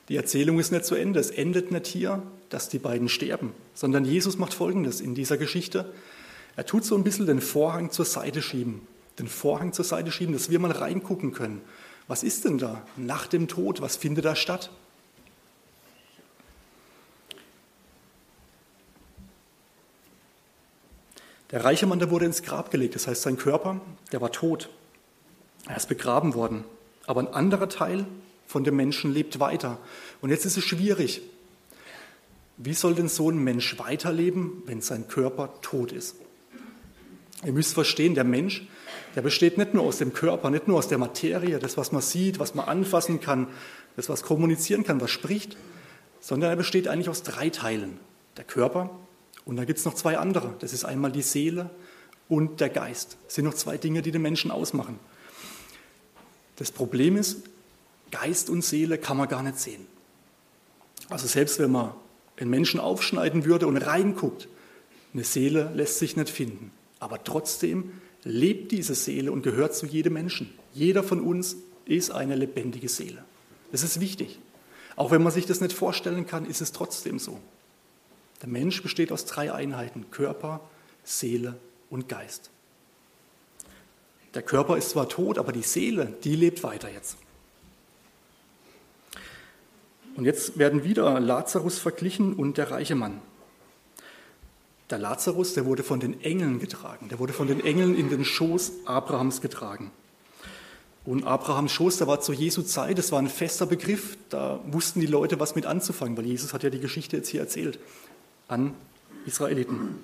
die 0.08 0.16
Erzählung 0.16 0.58
ist 0.58 0.72
nicht 0.72 0.84
zu 0.84 0.94
Ende. 0.94 1.20
Es 1.20 1.30
endet 1.30 1.70
nicht 1.70 1.86
hier, 1.86 2.22
dass 2.50 2.68
die 2.68 2.78
beiden 2.78 3.08
sterben, 3.08 3.54
sondern 3.74 4.04
Jesus 4.04 4.36
macht 4.36 4.52
Folgendes 4.52 5.00
in 5.00 5.14
dieser 5.14 5.38
Geschichte. 5.38 5.92
Er 6.56 6.66
tut 6.66 6.84
so 6.84 6.96
ein 6.96 7.04
bisschen 7.04 7.26
den 7.26 7.40
Vorhang 7.40 7.90
zur 7.90 8.04
Seite 8.04 8.42
schieben, 8.42 8.86
den 9.18 9.28
Vorhang 9.28 9.72
zur 9.72 9.84
Seite 9.84 10.10
schieben, 10.10 10.34
dass 10.34 10.50
wir 10.50 10.58
mal 10.58 10.72
reingucken 10.72 11.32
können. 11.32 11.62
Was 12.08 12.22
ist 12.22 12.44
denn 12.44 12.58
da 12.58 12.82
nach 12.96 13.26
dem 13.26 13.48
Tod? 13.48 13.80
Was 13.80 13.96
findet 13.96 14.24
da 14.24 14.36
statt? 14.36 14.70
Der 21.52 21.64
reiche 21.64 21.86
Mann, 21.86 21.98
der 21.98 22.10
wurde 22.10 22.24
ins 22.24 22.42
Grab 22.42 22.70
gelegt, 22.70 22.94
das 22.94 23.06
heißt, 23.06 23.22
sein 23.22 23.36
Körper, 23.36 23.80
der 24.10 24.22
war 24.22 24.32
tot. 24.32 24.70
Er 25.68 25.76
ist 25.76 25.88
begraben 25.88 26.34
worden. 26.34 26.64
Aber 27.06 27.20
ein 27.20 27.28
anderer 27.28 27.68
Teil 27.68 28.06
von 28.46 28.64
dem 28.64 28.76
Menschen 28.76 29.12
lebt 29.12 29.38
weiter. 29.38 29.78
Und 30.22 30.30
jetzt 30.30 30.46
ist 30.46 30.56
es 30.56 30.64
schwierig. 30.64 31.22
Wie 32.56 32.74
soll 32.74 32.94
denn 32.94 33.08
so 33.08 33.30
ein 33.30 33.38
Mensch 33.38 33.78
weiterleben, 33.78 34.62
wenn 34.66 34.80
sein 34.80 35.08
Körper 35.08 35.52
tot 35.62 35.92
ist? 35.92 36.16
Ihr 37.44 37.52
müsst 37.52 37.74
verstehen, 37.74 38.14
der 38.14 38.24
Mensch, 38.24 38.66
der 39.14 39.22
besteht 39.22 39.58
nicht 39.58 39.74
nur 39.74 39.84
aus 39.84 39.98
dem 39.98 40.12
Körper, 40.12 40.48
nicht 40.48 40.68
nur 40.68 40.78
aus 40.78 40.88
der 40.88 40.98
Materie, 40.98 41.58
das, 41.58 41.76
was 41.76 41.92
man 41.92 42.02
sieht, 42.02 42.38
was 42.38 42.54
man 42.54 42.66
anfassen 42.66 43.20
kann, 43.20 43.48
das, 43.96 44.08
was 44.08 44.22
kommunizieren 44.22 44.84
kann, 44.84 45.00
was 45.00 45.10
spricht, 45.10 45.56
sondern 46.20 46.50
er 46.50 46.56
besteht 46.56 46.88
eigentlich 46.88 47.08
aus 47.08 47.22
drei 47.22 47.50
Teilen. 47.50 47.98
Der 48.36 48.44
Körper 48.44 48.90
und 49.44 49.56
dann 49.56 49.66
gibt 49.66 49.78
es 49.78 49.84
noch 49.84 49.94
zwei 49.94 50.18
andere. 50.18 50.54
Das 50.60 50.72
ist 50.72 50.84
einmal 50.84 51.12
die 51.12 51.22
Seele 51.22 51.70
und 52.28 52.60
der 52.60 52.68
Geist. 52.68 53.16
Das 53.24 53.34
sind 53.34 53.44
noch 53.44 53.54
zwei 53.54 53.76
Dinge, 53.76 54.02
die 54.02 54.10
den 54.10 54.22
Menschen 54.22 54.50
ausmachen. 54.50 54.98
Das 56.56 56.70
Problem 56.70 57.16
ist, 57.16 57.42
Geist 58.10 58.50
und 58.50 58.64
Seele 58.64 58.98
kann 58.98 59.16
man 59.16 59.28
gar 59.28 59.42
nicht 59.42 59.58
sehen. 59.58 59.86
Also 61.08 61.26
selbst 61.26 61.58
wenn 61.58 61.72
man 61.72 61.94
einen 62.36 62.50
Menschen 62.50 62.80
aufschneiden 62.80 63.44
würde 63.44 63.66
und 63.66 63.76
reinguckt, 63.76 64.48
Eine 65.14 65.24
Seele 65.24 65.70
lässt 65.74 65.98
sich 65.98 66.16
nicht 66.16 66.30
finden, 66.30 66.70
aber 66.98 67.22
trotzdem 67.22 67.92
lebt 68.24 68.72
diese 68.72 68.94
Seele 68.94 69.30
und 69.30 69.42
gehört 69.42 69.74
zu 69.74 69.84
jedem 69.84 70.14
Menschen. 70.14 70.54
Jeder 70.72 71.02
von 71.02 71.20
uns 71.20 71.56
ist 71.84 72.10
eine 72.10 72.34
lebendige 72.34 72.88
Seele. 72.88 73.22
Das 73.72 73.82
ist 73.82 74.00
wichtig. 74.00 74.38
Auch 74.96 75.10
wenn 75.10 75.22
man 75.22 75.32
sich 75.32 75.44
das 75.44 75.60
nicht 75.60 75.74
vorstellen 75.74 76.26
kann, 76.26 76.46
ist 76.46 76.60
es 76.62 76.72
trotzdem 76.72 77.18
so. 77.18 77.38
Der 78.42 78.48
Mensch 78.48 78.82
besteht 78.82 79.12
aus 79.12 79.24
drei 79.24 79.52
Einheiten, 79.52 80.10
Körper, 80.10 80.60
Seele 81.04 81.56
und 81.90 82.08
Geist. 82.08 82.50
Der 84.34 84.42
Körper 84.42 84.76
ist 84.76 84.90
zwar 84.90 85.08
tot, 85.08 85.38
aber 85.38 85.52
die 85.52 85.62
Seele, 85.62 86.12
die 86.24 86.34
lebt 86.34 86.62
weiter 86.64 86.90
jetzt. 86.90 87.16
Und 90.16 90.24
jetzt 90.24 90.58
werden 90.58 90.84
wieder 90.84 91.20
Lazarus 91.20 91.78
verglichen 91.78 92.34
und 92.34 92.58
der 92.58 92.70
reiche 92.70 92.94
Mann. 92.94 93.20
Der 94.90 94.98
Lazarus, 94.98 95.54
der 95.54 95.64
wurde 95.64 95.82
von 95.82 96.00
den 96.00 96.20
Engeln 96.22 96.58
getragen, 96.58 97.08
der 97.08 97.18
wurde 97.18 97.32
von 97.32 97.46
den 97.46 97.64
Engeln 97.64 97.94
in 97.94 98.10
den 98.10 98.24
Schoß 98.24 98.72
Abrahams 98.84 99.40
getragen. 99.40 99.90
Und 101.04 101.24
Abrahams 101.24 101.72
Schoß, 101.72 101.98
der 101.98 102.06
war 102.06 102.20
zu 102.20 102.32
Jesu 102.32 102.62
Zeit, 102.62 102.98
das 102.98 103.10
war 103.10 103.18
ein 103.18 103.28
fester 103.28 103.66
Begriff, 103.66 104.16
da 104.28 104.60
wussten 104.66 105.00
die 105.00 105.06
Leute, 105.06 105.40
was 105.40 105.54
mit 105.54 105.66
anzufangen, 105.66 106.16
weil 106.16 106.26
Jesus 106.26 106.52
hat 106.52 106.62
ja 106.62 106.70
die 106.70 106.78
Geschichte 106.78 107.16
jetzt 107.16 107.28
hier 107.28 107.40
erzählt 107.40 107.78
an 108.48 108.74
Israeliten. 109.26 110.00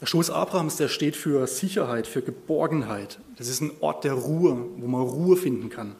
Der 0.00 0.06
Schoß 0.06 0.30
Abrahams, 0.30 0.76
der 0.76 0.88
steht 0.88 1.14
für 1.14 1.46
Sicherheit, 1.46 2.06
für 2.06 2.22
Geborgenheit. 2.22 3.18
Das 3.36 3.48
ist 3.48 3.60
ein 3.60 3.70
Ort 3.80 4.04
der 4.04 4.14
Ruhe, 4.14 4.66
wo 4.76 4.86
man 4.86 5.02
Ruhe 5.02 5.36
finden 5.36 5.68
kann. 5.68 5.94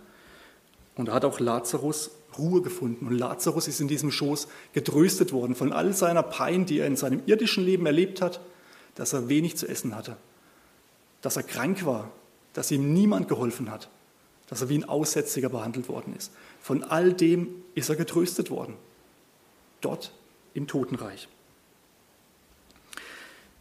Und 0.97 1.09
da 1.09 1.15
hat 1.15 1.25
auch 1.25 1.39
Lazarus 1.39 2.11
Ruhe 2.39 2.63
gefunden. 2.63 3.07
Und 3.07 3.19
Lazarus 3.19 3.69
ist 3.69 3.81
in 3.81 3.89
diesem 3.89 4.11
Schoß 4.11 4.49
getröstet 4.73 5.33
worden 5.33 5.55
von 5.55 5.73
all 5.73 5.93
seiner 5.93 6.23
Pein, 6.23 6.65
die 6.65 6.79
er 6.79 6.87
in 6.87 6.97
seinem 6.97 7.23
irdischen 7.27 7.65
Leben 7.65 7.87
erlebt 7.87 8.23
hat, 8.23 8.41
dass 8.95 9.13
er 9.13 9.29
wenig 9.29 9.57
zu 9.57 9.69
essen 9.69 9.95
hatte, 9.95 10.17
dass 11.23 11.37
er 11.37 11.43
krank 11.43 11.85
war, 11.85 12.11
dass 12.55 12.71
ihm 12.71 12.93
niemand 12.93 13.29
geholfen 13.29 13.71
hat, 13.71 13.89
dass 14.49 14.63
er 14.63 14.69
wie 14.69 14.79
ein 14.79 14.89
Aussätziger 14.89 15.49
behandelt 15.49 15.89
worden 15.89 16.15
ist. 16.17 16.33
Von 16.61 16.83
all 16.85 17.13
dem 17.13 17.49
ist 17.75 17.89
er 17.89 17.97
getröstet 17.97 18.51
worden. 18.51 18.75
Dort 19.81 20.13
im 20.55 20.67
Totenreich. 20.67 21.29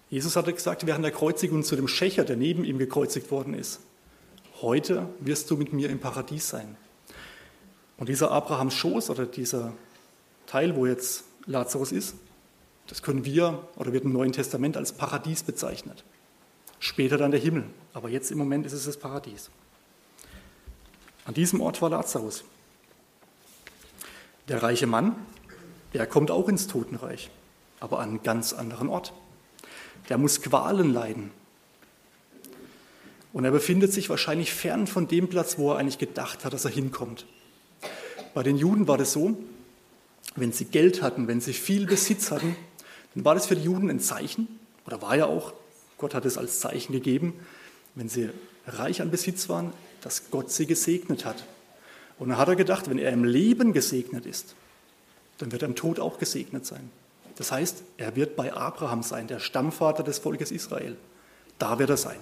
Jesus 0.09 0.35
hatte 0.35 0.53
gesagt 0.53 0.85
während 0.87 1.05
der 1.05 1.11
Kreuzigung 1.11 1.63
zu 1.63 1.75
dem 1.75 1.87
Schächer, 1.87 2.23
der 2.23 2.35
neben 2.35 2.63
ihm 2.63 2.79
gekreuzigt 2.79 3.29
worden 3.29 3.53
ist, 3.53 3.79
heute 4.61 5.07
wirst 5.19 5.49
du 5.51 5.57
mit 5.57 5.71
mir 5.71 5.89
im 5.89 5.99
Paradies 5.99 6.49
sein. 6.49 6.75
Und 7.97 8.09
dieser 8.09 8.31
Abrahams 8.31 8.73
Schoß 8.73 9.09
oder 9.09 9.25
dieser 9.25 9.73
Teil, 10.47 10.75
wo 10.75 10.85
jetzt 10.85 11.25
Lazarus 11.45 11.91
ist, 11.91 12.15
das 12.87 13.03
können 13.03 13.23
wir 13.23 13.67
oder 13.75 13.93
wird 13.93 14.03
im 14.03 14.13
Neuen 14.13 14.31
Testament 14.31 14.77
als 14.77 14.93
Paradies 14.93 15.43
bezeichnet. 15.43 16.03
Später 16.79 17.17
dann 17.17 17.31
der 17.31 17.39
Himmel, 17.39 17.65
aber 17.93 18.09
jetzt 18.09 18.31
im 18.31 18.37
Moment 18.37 18.65
ist 18.65 18.73
es 18.73 18.85
das 18.85 18.97
Paradies. 18.97 19.51
An 21.25 21.35
diesem 21.35 21.61
Ort 21.61 21.81
war 21.81 21.91
Lazarus. 21.91 22.43
Der 24.47 24.63
reiche 24.63 24.87
Mann, 24.87 25.15
der 25.93 26.05
kommt 26.07 26.31
auch 26.31 26.47
ins 26.47 26.67
Totenreich, 26.67 27.29
aber 27.79 27.99
an 27.99 28.09
einem 28.09 28.23
ganz 28.23 28.53
anderen 28.53 28.89
Ort 28.89 29.13
der 30.09 30.17
muss 30.17 30.41
Qualen 30.41 30.93
leiden. 30.93 31.31
Und 33.31 33.45
er 33.45 33.51
befindet 33.51 33.93
sich 33.93 34.09
wahrscheinlich 34.09 34.51
fern 34.53 34.87
von 34.87 35.07
dem 35.07 35.27
Platz, 35.27 35.57
wo 35.57 35.71
er 35.71 35.77
eigentlich 35.77 35.99
gedacht 35.99 36.43
hat, 36.43 36.53
dass 36.53 36.65
er 36.65 36.71
hinkommt. 36.71 37.25
Bei 38.33 38.43
den 38.43 38.57
Juden 38.57 38.87
war 38.87 38.97
das 38.97 39.13
so, 39.13 39.37
wenn 40.35 40.51
sie 40.51 40.65
Geld 40.65 41.01
hatten, 41.01 41.27
wenn 41.27 41.41
sie 41.41 41.53
viel 41.53 41.85
Besitz 41.85 42.31
hatten, 42.31 42.55
dann 43.13 43.25
war 43.25 43.35
das 43.35 43.47
für 43.47 43.55
die 43.55 43.63
Juden 43.63 43.89
ein 43.89 43.99
Zeichen, 43.99 44.47
oder 44.85 45.01
war 45.01 45.15
ja 45.15 45.25
auch, 45.25 45.53
Gott 45.97 46.13
hat 46.13 46.25
es 46.25 46.37
als 46.37 46.59
Zeichen 46.59 46.93
gegeben, 46.93 47.33
wenn 47.95 48.09
sie 48.09 48.29
reich 48.65 49.01
an 49.01 49.11
Besitz 49.11 49.49
waren, 49.49 49.73
dass 50.01 50.31
Gott 50.31 50.51
sie 50.51 50.65
gesegnet 50.65 51.25
hat. 51.25 51.43
Und 52.17 52.29
dann 52.29 52.37
hat 52.37 52.47
er 52.47 52.55
gedacht, 52.55 52.89
wenn 52.89 52.97
er 52.97 53.11
im 53.11 53.23
Leben 53.23 53.73
gesegnet 53.73 54.25
ist, 54.25 54.55
dann 55.39 55.51
wird 55.51 55.63
er 55.63 55.69
im 55.69 55.75
Tod 55.75 55.99
auch 55.99 56.19
gesegnet 56.19 56.65
sein. 56.65 56.91
Das 57.37 57.51
heißt, 57.51 57.83
er 57.97 58.15
wird 58.15 58.35
bei 58.35 58.53
Abraham 58.53 59.01
sein, 59.01 59.27
der 59.27 59.39
Stammvater 59.39 60.03
des 60.03 60.19
Volkes 60.19 60.51
Israel. 60.51 60.97
Da 61.57 61.79
wird 61.79 61.89
er 61.89 61.97
sein. 61.97 62.19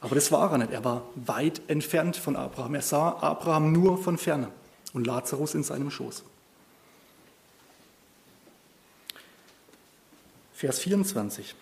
Aber 0.00 0.16
das 0.16 0.30
war 0.32 0.52
er 0.52 0.58
nicht. 0.58 0.72
Er 0.72 0.84
war 0.84 1.02
weit 1.14 1.62
entfernt 1.68 2.16
von 2.16 2.36
Abraham. 2.36 2.74
Er 2.74 2.82
sah 2.82 3.10
Abraham 3.20 3.72
nur 3.72 3.96
von 3.96 4.18
ferne 4.18 4.50
und 4.92 5.06
Lazarus 5.06 5.54
in 5.54 5.62
seinem 5.62 5.90
Schoß. 5.90 6.24
Vers 10.52 10.78
24. 10.80 11.54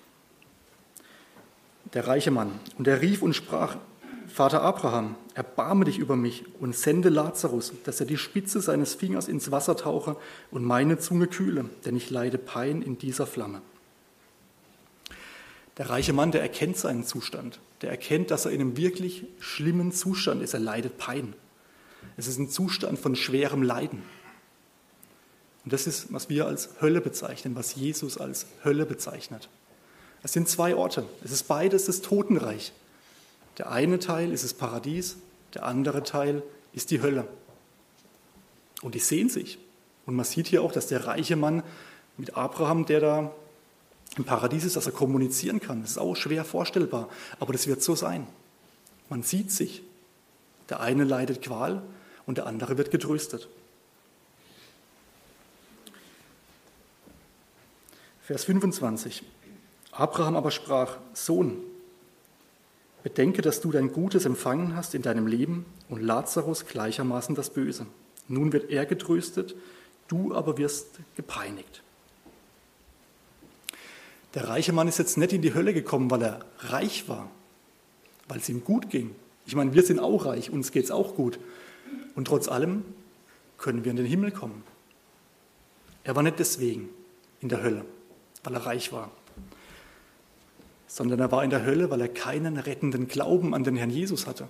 Der 1.92 2.06
reiche 2.06 2.30
Mann. 2.30 2.58
Und 2.78 2.88
er 2.88 3.00
rief 3.00 3.22
und 3.22 3.34
sprach, 3.34 3.76
Vater 4.32 4.62
Abraham, 4.62 5.16
erbarme 5.34 5.84
dich 5.84 5.98
über 5.98 6.16
mich 6.16 6.44
und 6.58 6.74
sende 6.74 7.10
Lazarus, 7.10 7.74
dass 7.84 8.00
er 8.00 8.06
die 8.06 8.16
Spitze 8.16 8.62
seines 8.62 8.94
Fingers 8.94 9.28
ins 9.28 9.50
Wasser 9.50 9.76
tauche 9.76 10.16
und 10.50 10.64
meine 10.64 10.96
Zunge 10.98 11.26
kühle, 11.26 11.66
denn 11.84 11.96
ich 11.96 12.08
leide 12.08 12.38
Pein 12.38 12.80
in 12.80 12.96
dieser 12.96 13.26
Flamme. 13.26 13.60
Der 15.76 15.90
reiche 15.90 16.14
Mann, 16.14 16.32
der 16.32 16.40
erkennt 16.40 16.78
seinen 16.78 17.04
Zustand. 17.04 17.60
Der 17.82 17.90
erkennt, 17.90 18.30
dass 18.30 18.46
er 18.46 18.52
in 18.52 18.62
einem 18.62 18.78
wirklich 18.78 19.26
schlimmen 19.38 19.92
Zustand 19.92 20.42
ist. 20.42 20.54
Er 20.54 20.60
leidet 20.60 20.96
Pein. 20.96 21.34
Es 22.16 22.26
ist 22.26 22.38
ein 22.38 22.48
Zustand 22.48 22.98
von 22.98 23.16
schwerem 23.16 23.62
Leiden. 23.62 24.02
Und 25.64 25.74
das 25.74 25.86
ist, 25.86 26.10
was 26.10 26.30
wir 26.30 26.46
als 26.46 26.70
Hölle 26.80 27.02
bezeichnen, 27.02 27.54
was 27.54 27.74
Jesus 27.74 28.16
als 28.16 28.46
Hölle 28.64 28.86
bezeichnet. 28.86 29.50
Es 30.22 30.32
sind 30.32 30.48
zwei 30.48 30.74
Orte. 30.74 31.04
Es 31.22 31.32
ist 31.32 31.48
beides 31.48 31.84
das 31.84 32.00
Totenreich. 32.00 32.72
Der 33.58 33.70
eine 33.70 33.98
Teil 33.98 34.32
ist 34.32 34.44
das 34.44 34.54
Paradies, 34.54 35.18
der 35.54 35.64
andere 35.64 36.02
Teil 36.02 36.42
ist 36.72 36.90
die 36.90 37.02
Hölle. 37.02 37.26
Und 38.80 38.94
die 38.94 39.00
sehen 39.00 39.28
sich. 39.28 39.58
Und 40.06 40.16
man 40.16 40.24
sieht 40.24 40.48
hier 40.48 40.62
auch, 40.62 40.72
dass 40.72 40.86
der 40.88 41.06
reiche 41.06 41.36
Mann 41.36 41.62
mit 42.16 42.36
Abraham, 42.36 42.86
der 42.86 43.00
da 43.00 43.32
im 44.16 44.24
Paradies 44.24 44.64
ist, 44.64 44.76
dass 44.76 44.86
er 44.86 44.92
kommunizieren 44.92 45.60
kann. 45.60 45.82
Das 45.82 45.92
ist 45.92 45.98
auch 45.98 46.14
schwer 46.14 46.44
vorstellbar, 46.44 47.08
aber 47.40 47.52
das 47.52 47.66
wird 47.66 47.82
so 47.82 47.94
sein. 47.94 48.26
Man 49.08 49.22
sieht 49.22 49.50
sich. 49.50 49.82
Der 50.68 50.80
eine 50.80 51.04
leidet 51.04 51.42
Qual 51.42 51.82
und 52.26 52.38
der 52.38 52.46
andere 52.46 52.78
wird 52.78 52.90
getröstet. 52.90 53.48
Vers 58.22 58.44
25. 58.44 59.22
Abraham 59.90 60.36
aber 60.36 60.50
sprach, 60.50 60.98
Sohn, 61.12 61.58
Bedenke, 63.02 63.42
dass 63.42 63.60
du 63.60 63.72
dein 63.72 63.92
Gutes 63.92 64.24
empfangen 64.24 64.76
hast 64.76 64.94
in 64.94 65.02
deinem 65.02 65.26
Leben 65.26 65.66
und 65.88 66.00
Lazarus 66.00 66.66
gleichermaßen 66.66 67.34
das 67.34 67.50
Böse. 67.50 67.86
Nun 68.28 68.52
wird 68.52 68.70
er 68.70 68.86
getröstet, 68.86 69.56
du 70.08 70.34
aber 70.34 70.56
wirst 70.58 71.00
gepeinigt. 71.16 71.82
Der 74.34 74.48
reiche 74.48 74.72
Mann 74.72 74.88
ist 74.88 74.98
jetzt 74.98 75.18
nicht 75.18 75.32
in 75.32 75.42
die 75.42 75.52
Hölle 75.52 75.74
gekommen, 75.74 76.10
weil 76.10 76.22
er 76.22 76.44
reich 76.60 77.08
war, 77.08 77.30
weil 78.28 78.38
es 78.38 78.48
ihm 78.48 78.64
gut 78.64 78.88
ging. 78.88 79.14
Ich 79.46 79.56
meine, 79.56 79.74
wir 79.74 79.82
sind 79.82 79.98
auch 79.98 80.24
reich, 80.24 80.50
uns 80.50 80.70
geht 80.70 80.84
es 80.84 80.90
auch 80.90 81.16
gut. 81.16 81.38
Und 82.14 82.26
trotz 82.26 82.48
allem 82.48 82.84
können 83.58 83.84
wir 83.84 83.90
in 83.90 83.96
den 83.96 84.06
Himmel 84.06 84.30
kommen. 84.30 84.62
Er 86.04 86.16
war 86.16 86.22
nicht 86.22 86.38
deswegen 86.38 86.88
in 87.40 87.48
der 87.48 87.62
Hölle, 87.62 87.84
weil 88.44 88.54
er 88.54 88.64
reich 88.64 88.92
war 88.92 89.10
sondern 90.92 91.20
er 91.20 91.32
war 91.32 91.42
in 91.42 91.48
der 91.48 91.64
Hölle, 91.64 91.88
weil 91.88 92.02
er 92.02 92.08
keinen 92.08 92.58
rettenden 92.58 93.08
Glauben 93.08 93.54
an 93.54 93.64
den 93.64 93.76
Herrn 93.76 93.88
Jesus 93.88 94.26
hatte. 94.26 94.46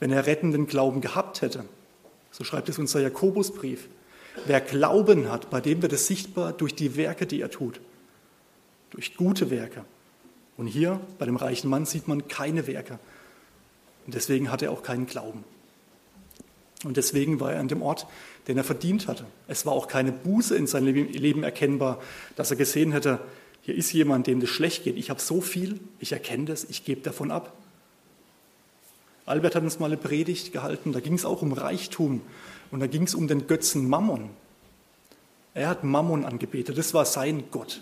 Wenn 0.00 0.10
er 0.10 0.26
rettenden 0.26 0.66
Glauben 0.66 1.00
gehabt 1.00 1.42
hätte, 1.42 1.64
so 2.32 2.42
schreibt 2.42 2.68
es 2.68 2.76
unser 2.80 3.00
Jakobusbrief, 3.00 3.86
wer 4.46 4.60
Glauben 4.60 5.30
hat, 5.30 5.48
bei 5.48 5.60
dem 5.60 5.80
wird 5.80 5.92
es 5.92 6.08
sichtbar 6.08 6.52
durch 6.52 6.74
die 6.74 6.96
Werke, 6.96 7.24
die 7.24 7.40
er 7.40 7.52
tut, 7.52 7.80
durch 8.90 9.16
gute 9.16 9.48
Werke. 9.48 9.84
Und 10.56 10.66
hier 10.66 11.00
bei 11.20 11.26
dem 11.26 11.36
reichen 11.36 11.70
Mann 11.70 11.86
sieht 11.86 12.08
man 12.08 12.26
keine 12.26 12.66
Werke. 12.66 12.98
Und 14.06 14.16
deswegen 14.16 14.50
hat 14.50 14.60
er 14.60 14.72
auch 14.72 14.82
keinen 14.82 15.06
Glauben. 15.06 15.44
Und 16.82 16.96
deswegen 16.96 17.38
war 17.38 17.52
er 17.52 17.60
an 17.60 17.68
dem 17.68 17.80
Ort, 17.80 18.08
den 18.48 18.56
er 18.56 18.64
verdient 18.64 19.06
hatte. 19.06 19.24
Es 19.46 19.66
war 19.66 19.72
auch 19.72 19.86
keine 19.86 20.10
Buße 20.10 20.56
in 20.56 20.66
seinem 20.66 20.92
Leben 20.92 21.44
erkennbar, 21.44 22.02
dass 22.34 22.50
er 22.50 22.56
gesehen 22.56 22.90
hätte, 22.90 23.20
hier 23.64 23.74
ist 23.74 23.92
jemand, 23.92 24.26
dem 24.26 24.40
das 24.40 24.50
schlecht 24.50 24.84
geht. 24.84 24.96
Ich 24.98 25.08
habe 25.08 25.20
so 25.20 25.40
viel, 25.40 25.80
ich 25.98 26.12
erkenne 26.12 26.44
das, 26.44 26.64
ich 26.64 26.84
gebe 26.84 27.00
davon 27.00 27.30
ab. 27.30 27.56
Albert 29.24 29.54
hat 29.54 29.62
uns 29.62 29.78
mal 29.78 29.86
eine 29.86 29.96
Predigt 29.96 30.52
gehalten, 30.52 30.92
da 30.92 31.00
ging 31.00 31.14
es 31.14 31.24
auch 31.24 31.40
um 31.40 31.54
Reichtum 31.54 32.20
und 32.70 32.80
da 32.80 32.86
ging 32.86 33.04
es 33.04 33.14
um 33.14 33.26
den 33.26 33.46
Götzen 33.46 33.88
Mammon. 33.88 34.28
Er 35.54 35.70
hat 35.70 35.82
Mammon 35.82 36.26
angebetet, 36.26 36.76
das 36.76 36.92
war 36.92 37.06
sein 37.06 37.44
Gott. 37.50 37.80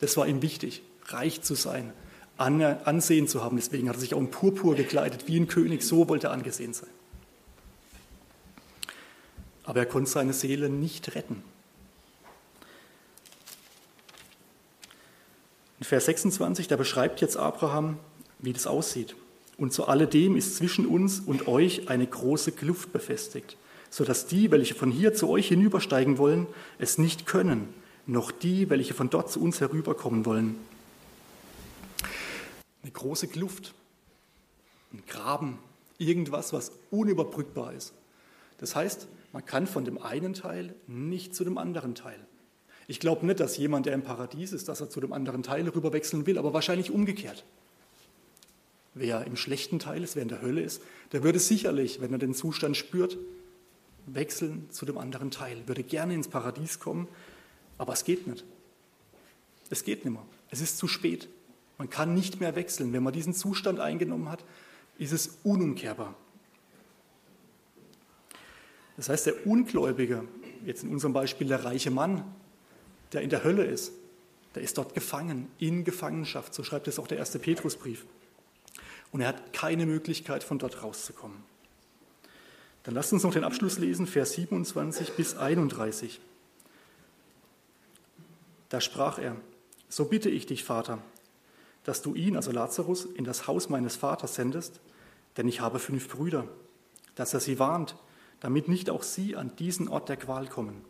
Das 0.00 0.16
war 0.16 0.26
ihm 0.26 0.42
wichtig, 0.42 0.82
reich 1.06 1.42
zu 1.42 1.54
sein, 1.54 1.92
Ansehen 2.36 3.28
zu 3.28 3.42
haben. 3.44 3.56
Deswegen 3.56 3.88
hat 3.88 3.96
er 3.96 4.00
sich 4.00 4.14
auch 4.14 4.20
in 4.20 4.30
Purpur 4.32 4.74
gekleidet, 4.74 5.28
wie 5.28 5.38
ein 5.38 5.46
König, 5.46 5.82
so 5.82 6.08
wollte 6.08 6.26
er 6.26 6.32
angesehen 6.32 6.72
sein. 6.72 6.90
Aber 9.62 9.78
er 9.78 9.86
konnte 9.86 10.10
seine 10.10 10.32
Seele 10.32 10.68
nicht 10.68 11.14
retten. 11.14 11.44
In 15.78 15.84
Vers 15.84 16.06
26, 16.06 16.66
da 16.66 16.76
beschreibt 16.76 17.20
jetzt 17.20 17.36
Abraham, 17.36 17.98
wie 18.40 18.52
das 18.52 18.66
aussieht. 18.66 19.14
Und 19.56 19.72
zu 19.72 19.86
alledem 19.86 20.36
ist 20.36 20.56
zwischen 20.56 20.86
uns 20.86 21.20
und 21.20 21.46
euch 21.48 21.88
eine 21.88 22.06
große 22.06 22.52
Kluft 22.52 22.92
befestigt, 22.92 23.56
sodass 23.90 24.26
die, 24.26 24.50
welche 24.50 24.74
von 24.74 24.90
hier 24.90 25.14
zu 25.14 25.28
euch 25.28 25.48
hinübersteigen 25.48 26.18
wollen, 26.18 26.46
es 26.78 26.98
nicht 26.98 27.26
können, 27.26 27.68
noch 28.06 28.30
die, 28.30 28.70
welche 28.70 28.94
von 28.94 29.10
dort 29.10 29.30
zu 29.30 29.40
uns 29.40 29.60
herüberkommen 29.60 30.26
wollen. 30.26 30.56
Eine 32.82 32.92
große 32.92 33.28
Kluft, 33.28 33.74
ein 34.92 35.02
Graben, 35.06 35.58
irgendwas, 35.98 36.52
was 36.52 36.72
unüberbrückbar 36.90 37.72
ist. 37.74 37.92
Das 38.58 38.74
heißt, 38.74 39.08
man 39.32 39.44
kann 39.44 39.66
von 39.66 39.84
dem 39.84 40.00
einen 40.00 40.34
Teil 40.34 40.74
nicht 40.86 41.34
zu 41.34 41.44
dem 41.44 41.58
anderen 41.58 41.94
Teil. 41.94 42.18
Ich 42.88 43.00
glaube 43.00 43.26
nicht, 43.26 43.38
dass 43.38 43.58
jemand, 43.58 43.84
der 43.84 43.92
im 43.92 44.02
Paradies 44.02 44.52
ist, 44.52 44.66
dass 44.68 44.80
er 44.80 44.88
zu 44.88 44.98
dem 45.00 45.12
anderen 45.12 45.42
Teil 45.42 45.68
rüberwechseln 45.68 46.26
will, 46.26 46.38
aber 46.38 46.54
wahrscheinlich 46.54 46.90
umgekehrt. 46.90 47.44
Wer 48.94 49.26
im 49.26 49.36
schlechten 49.36 49.78
Teil 49.78 50.02
ist, 50.02 50.16
wer 50.16 50.22
in 50.22 50.30
der 50.30 50.40
Hölle 50.40 50.62
ist, 50.62 50.82
der 51.12 51.22
würde 51.22 51.38
sicherlich, 51.38 52.00
wenn 52.00 52.12
er 52.12 52.18
den 52.18 52.32
Zustand 52.32 52.78
spürt, 52.78 53.18
wechseln 54.06 54.70
zu 54.70 54.86
dem 54.86 54.96
anderen 54.96 55.30
Teil, 55.30 55.62
würde 55.66 55.82
gerne 55.82 56.14
ins 56.14 56.28
Paradies 56.28 56.80
kommen, 56.80 57.08
aber 57.76 57.92
es 57.92 58.04
geht 58.04 58.26
nicht. 58.26 58.42
Es 59.68 59.84
geht 59.84 60.06
nicht 60.06 60.14
mehr. 60.14 60.24
Es 60.50 60.62
ist 60.62 60.78
zu 60.78 60.88
spät. 60.88 61.28
Man 61.76 61.90
kann 61.90 62.14
nicht 62.14 62.40
mehr 62.40 62.56
wechseln. 62.56 62.94
Wenn 62.94 63.02
man 63.02 63.12
diesen 63.12 63.34
Zustand 63.34 63.80
eingenommen 63.80 64.30
hat, 64.30 64.44
ist 64.96 65.12
es 65.12 65.38
unumkehrbar. 65.44 66.14
Das 68.96 69.10
heißt, 69.10 69.26
der 69.26 69.46
Ungläubige, 69.46 70.24
jetzt 70.64 70.82
in 70.84 70.88
unserem 70.88 71.12
Beispiel 71.12 71.46
der 71.46 71.64
reiche 71.64 71.90
Mann, 71.90 72.24
der 73.12 73.22
in 73.22 73.30
der 73.30 73.44
Hölle 73.44 73.64
ist, 73.64 73.92
der 74.54 74.62
ist 74.62 74.78
dort 74.78 74.94
gefangen, 74.94 75.50
in 75.58 75.84
Gefangenschaft. 75.84 76.54
So 76.54 76.64
schreibt 76.64 76.88
es 76.88 76.98
auch 76.98 77.06
der 77.06 77.18
erste 77.18 77.38
Petrusbrief. 77.38 78.04
Und 79.12 79.20
er 79.20 79.28
hat 79.28 79.52
keine 79.52 79.86
Möglichkeit, 79.86 80.44
von 80.44 80.58
dort 80.58 80.82
rauszukommen. 80.82 81.38
Dann 82.82 82.94
lasst 82.94 83.12
uns 83.12 83.22
noch 83.22 83.32
den 83.32 83.44
Abschluss 83.44 83.78
lesen, 83.78 84.06
Vers 84.06 84.32
27 84.32 85.12
bis 85.12 85.36
31. 85.36 86.20
Da 88.68 88.80
sprach 88.80 89.18
er, 89.18 89.36
so 89.88 90.06
bitte 90.06 90.28
ich 90.28 90.46
dich, 90.46 90.64
Vater, 90.64 90.98
dass 91.84 92.02
du 92.02 92.14
ihn, 92.14 92.36
also 92.36 92.50
Lazarus, 92.50 93.04
in 93.04 93.24
das 93.24 93.46
Haus 93.46 93.68
meines 93.68 93.96
Vaters 93.96 94.34
sendest, 94.34 94.80
denn 95.36 95.48
ich 95.48 95.60
habe 95.60 95.78
fünf 95.78 96.08
Brüder, 96.08 96.48
dass 97.14 97.32
er 97.32 97.40
sie 97.40 97.58
warnt, 97.58 97.96
damit 98.40 98.68
nicht 98.68 98.90
auch 98.90 99.02
sie 99.02 99.36
an 99.36 99.54
diesen 99.56 99.88
Ort 99.88 100.08
der 100.08 100.16
Qual 100.16 100.48
kommen. 100.48 100.84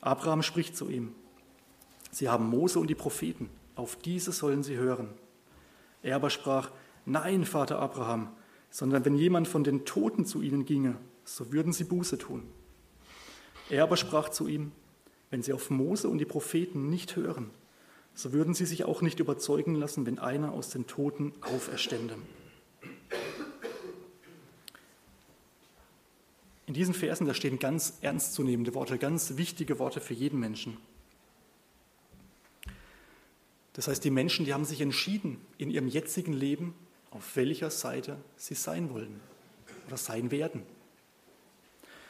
Abraham 0.00 0.42
spricht 0.42 0.76
zu 0.76 0.88
ihm, 0.88 1.14
sie 2.10 2.28
haben 2.28 2.48
Mose 2.48 2.78
und 2.78 2.88
die 2.88 2.94
Propheten, 2.94 3.50
auf 3.74 3.96
diese 3.96 4.32
sollen 4.32 4.62
sie 4.62 4.76
hören. 4.76 5.08
Er 6.02 6.16
aber 6.16 6.30
sprach, 6.30 6.70
nein, 7.06 7.44
Vater 7.44 7.78
Abraham, 7.78 8.28
sondern 8.70 9.04
wenn 9.04 9.16
jemand 9.16 9.48
von 9.48 9.64
den 9.64 9.84
Toten 9.84 10.24
zu 10.24 10.42
ihnen 10.42 10.64
ginge, 10.64 10.96
so 11.24 11.52
würden 11.52 11.72
sie 11.72 11.84
Buße 11.84 12.18
tun. 12.18 12.42
Er 13.70 13.82
aber 13.82 13.96
sprach 13.96 14.30
zu 14.30 14.46
ihm, 14.46 14.72
wenn 15.30 15.42
sie 15.42 15.52
auf 15.52 15.70
Mose 15.70 16.08
und 16.08 16.18
die 16.18 16.24
Propheten 16.24 16.88
nicht 16.88 17.16
hören, 17.16 17.50
so 18.14 18.32
würden 18.32 18.54
sie 18.54 18.66
sich 18.66 18.84
auch 18.84 19.02
nicht 19.02 19.20
überzeugen 19.20 19.74
lassen, 19.74 20.06
wenn 20.06 20.18
einer 20.18 20.52
aus 20.52 20.70
den 20.70 20.86
Toten 20.86 21.32
auferstände. 21.40 22.16
In 26.66 26.74
diesen 26.74 26.94
Versen, 26.94 27.26
da 27.26 27.32
stehen 27.32 27.58
ganz 27.58 27.98
ernstzunehmende 28.02 28.74
Worte, 28.74 28.98
ganz 28.98 29.36
wichtige 29.36 29.78
Worte 29.78 30.00
für 30.00 30.14
jeden 30.14 30.38
Menschen. 30.38 30.76
Das 33.78 33.86
heißt, 33.86 34.02
die 34.02 34.10
Menschen, 34.10 34.44
die 34.44 34.52
haben 34.52 34.64
sich 34.64 34.80
entschieden 34.80 35.40
in 35.56 35.70
ihrem 35.70 35.86
jetzigen 35.86 36.32
Leben, 36.32 36.74
auf 37.12 37.36
welcher 37.36 37.70
Seite 37.70 38.16
sie 38.36 38.54
sein 38.54 38.92
wollen 38.92 39.20
oder 39.86 39.96
sein 39.96 40.32
werden. 40.32 40.64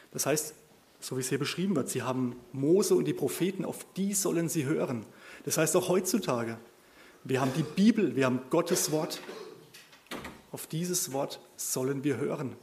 Das 0.09 0.25
heißt, 0.25 0.55
so 0.99 1.15
wie 1.15 1.19
es 1.19 1.29
hier 1.29 1.37
beschrieben 1.37 1.75
wird, 1.75 1.87
sie 1.87 2.01
haben 2.01 2.35
Mose 2.53 2.95
und 2.95 3.05
die 3.05 3.13
Propheten, 3.13 3.65
auf 3.65 3.85
die 3.93 4.15
sollen 4.15 4.49
sie 4.49 4.65
hören. 4.65 5.05
Das 5.45 5.59
heißt 5.59 5.75
auch 5.75 5.89
heutzutage, 5.89 6.57
wir 7.23 7.39
haben 7.39 7.53
die 7.55 7.61
Bibel, 7.61 8.15
wir 8.15 8.25
haben 8.25 8.39
Gottes 8.49 8.89
Wort. 8.89 9.21
Auf 10.51 10.65
dieses 10.65 11.13
Wort 11.13 11.39
sollen 11.55 12.03
wir 12.03 12.17
hören. 12.17 12.55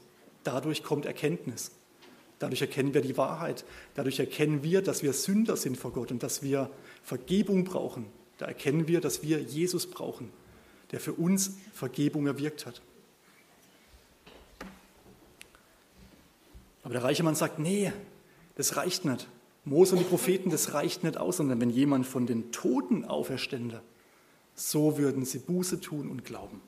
Dadurch 0.43 0.83
kommt 0.83 1.07
Erkenntnis. 1.07 1.71
Dadurch 2.41 2.61
erkennen 2.61 2.93
wir 2.93 3.03
die 3.03 3.17
Wahrheit. 3.17 3.67
Dadurch 3.95 4.19
erkennen 4.19 4.65
wir, 4.65 4.83
dass 4.83 5.05
wir 5.05 5.13
Sünder 5.13 5.57
sind 5.57 5.77
vor 5.77 5.93
Gott 5.93 6.11
und 6.11 6.25
dass 6.25 6.43
wir 6.43 6.73
Vergebung 7.05 7.63
brauchen. 7.63 8.07
Da 8.39 8.47
erkennen 8.47 8.87
wir, 8.89 9.01
dass 9.01 9.23
wir 9.23 9.41
Jesus 9.41 9.87
brauchen, 9.87 10.31
der 10.93 11.01
für 11.01 11.13
uns 11.13 11.57
Vergebung 11.73 12.27
erwirkt 12.27 12.67
hat. 12.67 12.83
Aber 16.83 16.93
der 16.93 17.03
reiche 17.03 17.23
Mann 17.23 17.35
sagt, 17.35 17.59
nee, 17.59 17.93
das 18.55 18.77
reicht 18.77 19.05
nicht. 19.05 19.27
Mose 19.65 19.97
und 19.97 19.99
die 19.99 20.05
Propheten, 20.05 20.51
das 20.51 20.75
reicht 20.75 21.03
nicht 21.03 21.17
aus, 21.17 21.39
sondern 21.39 21.61
wenn 21.61 21.71
jemand 21.71 22.07
von 22.07 22.27
den 22.27 22.53
Toten 22.53 23.05
auferstände, 23.05 23.83
so 24.55 24.97
würden 24.97 25.25
sie 25.25 25.41
Buße 25.41 25.81
tun 25.81 26.09
und 26.09 26.25
glauben. 26.25 26.61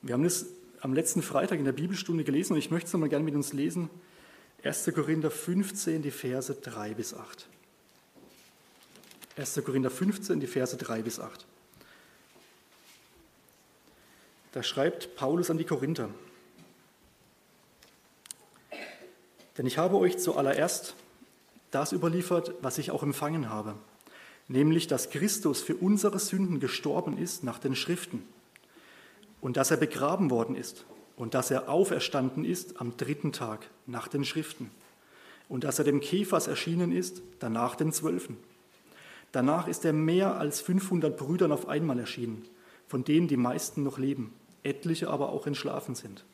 Wir 0.00 0.14
haben 0.14 0.22
das 0.22 0.46
am 0.80 0.94
letzten 0.94 1.22
Freitag 1.22 1.58
in 1.58 1.64
der 1.64 1.72
Bibelstunde 1.72 2.24
gelesen 2.24 2.52
und 2.52 2.58
ich 2.58 2.70
möchte 2.70 2.86
es 2.86 2.92
nochmal 2.92 3.08
gerne 3.08 3.24
mit 3.24 3.34
uns 3.34 3.52
lesen. 3.52 3.90
1. 4.62 4.92
Korinther 4.94 5.30
15, 5.30 6.02
die 6.02 6.10
Verse 6.10 6.54
3 6.54 6.94
bis 6.94 7.14
8. 7.14 7.48
1. 9.36 9.62
Korinther 9.64 9.90
15, 9.90 10.38
die 10.38 10.46
Verse 10.46 10.76
3 10.76 11.02
bis 11.02 11.18
8. 11.18 11.44
Da 14.52 14.62
schreibt 14.62 15.16
Paulus 15.16 15.50
an 15.50 15.58
die 15.58 15.64
Korinther. 15.64 16.08
Denn 19.58 19.66
ich 19.66 19.78
habe 19.78 19.96
euch 19.96 20.18
zuallererst 20.18 20.94
das 21.72 21.92
überliefert, 21.92 22.54
was 22.62 22.78
ich 22.78 22.92
auch 22.92 23.02
empfangen 23.02 23.50
habe, 23.50 23.74
nämlich 24.46 24.86
dass 24.86 25.10
Christus 25.10 25.60
für 25.60 25.74
unsere 25.74 26.20
Sünden 26.20 26.60
gestorben 26.60 27.18
ist 27.18 27.42
nach 27.42 27.58
den 27.58 27.74
Schriften 27.74 28.22
und 29.40 29.56
dass 29.56 29.72
er 29.72 29.76
begraben 29.76 30.30
worden 30.30 30.54
ist 30.54 30.84
und 31.16 31.34
dass 31.34 31.50
er 31.50 31.68
auferstanden 31.68 32.44
ist 32.44 32.80
am 32.80 32.96
dritten 32.96 33.32
Tag 33.32 33.68
nach 33.86 34.06
den 34.06 34.24
Schriften 34.24 34.70
und 35.48 35.64
dass 35.64 35.80
er 35.80 35.84
dem 35.84 36.00
Kephas 36.00 36.46
erschienen 36.46 36.92
ist, 36.92 37.22
danach 37.40 37.74
den 37.74 37.92
Zwölfen. 37.92 38.36
Danach 39.34 39.66
ist 39.66 39.84
er 39.84 39.92
mehr 39.92 40.36
als 40.36 40.60
500 40.60 41.16
Brüdern 41.16 41.50
auf 41.50 41.66
einmal 41.66 41.98
erschienen, 41.98 42.46
von 42.86 43.02
denen 43.02 43.26
die 43.26 43.36
meisten 43.36 43.82
noch 43.82 43.98
leben, 43.98 44.32
etliche 44.62 45.10
aber 45.10 45.30
auch 45.30 45.48
entschlafen 45.48 45.96
sind. 45.96 46.24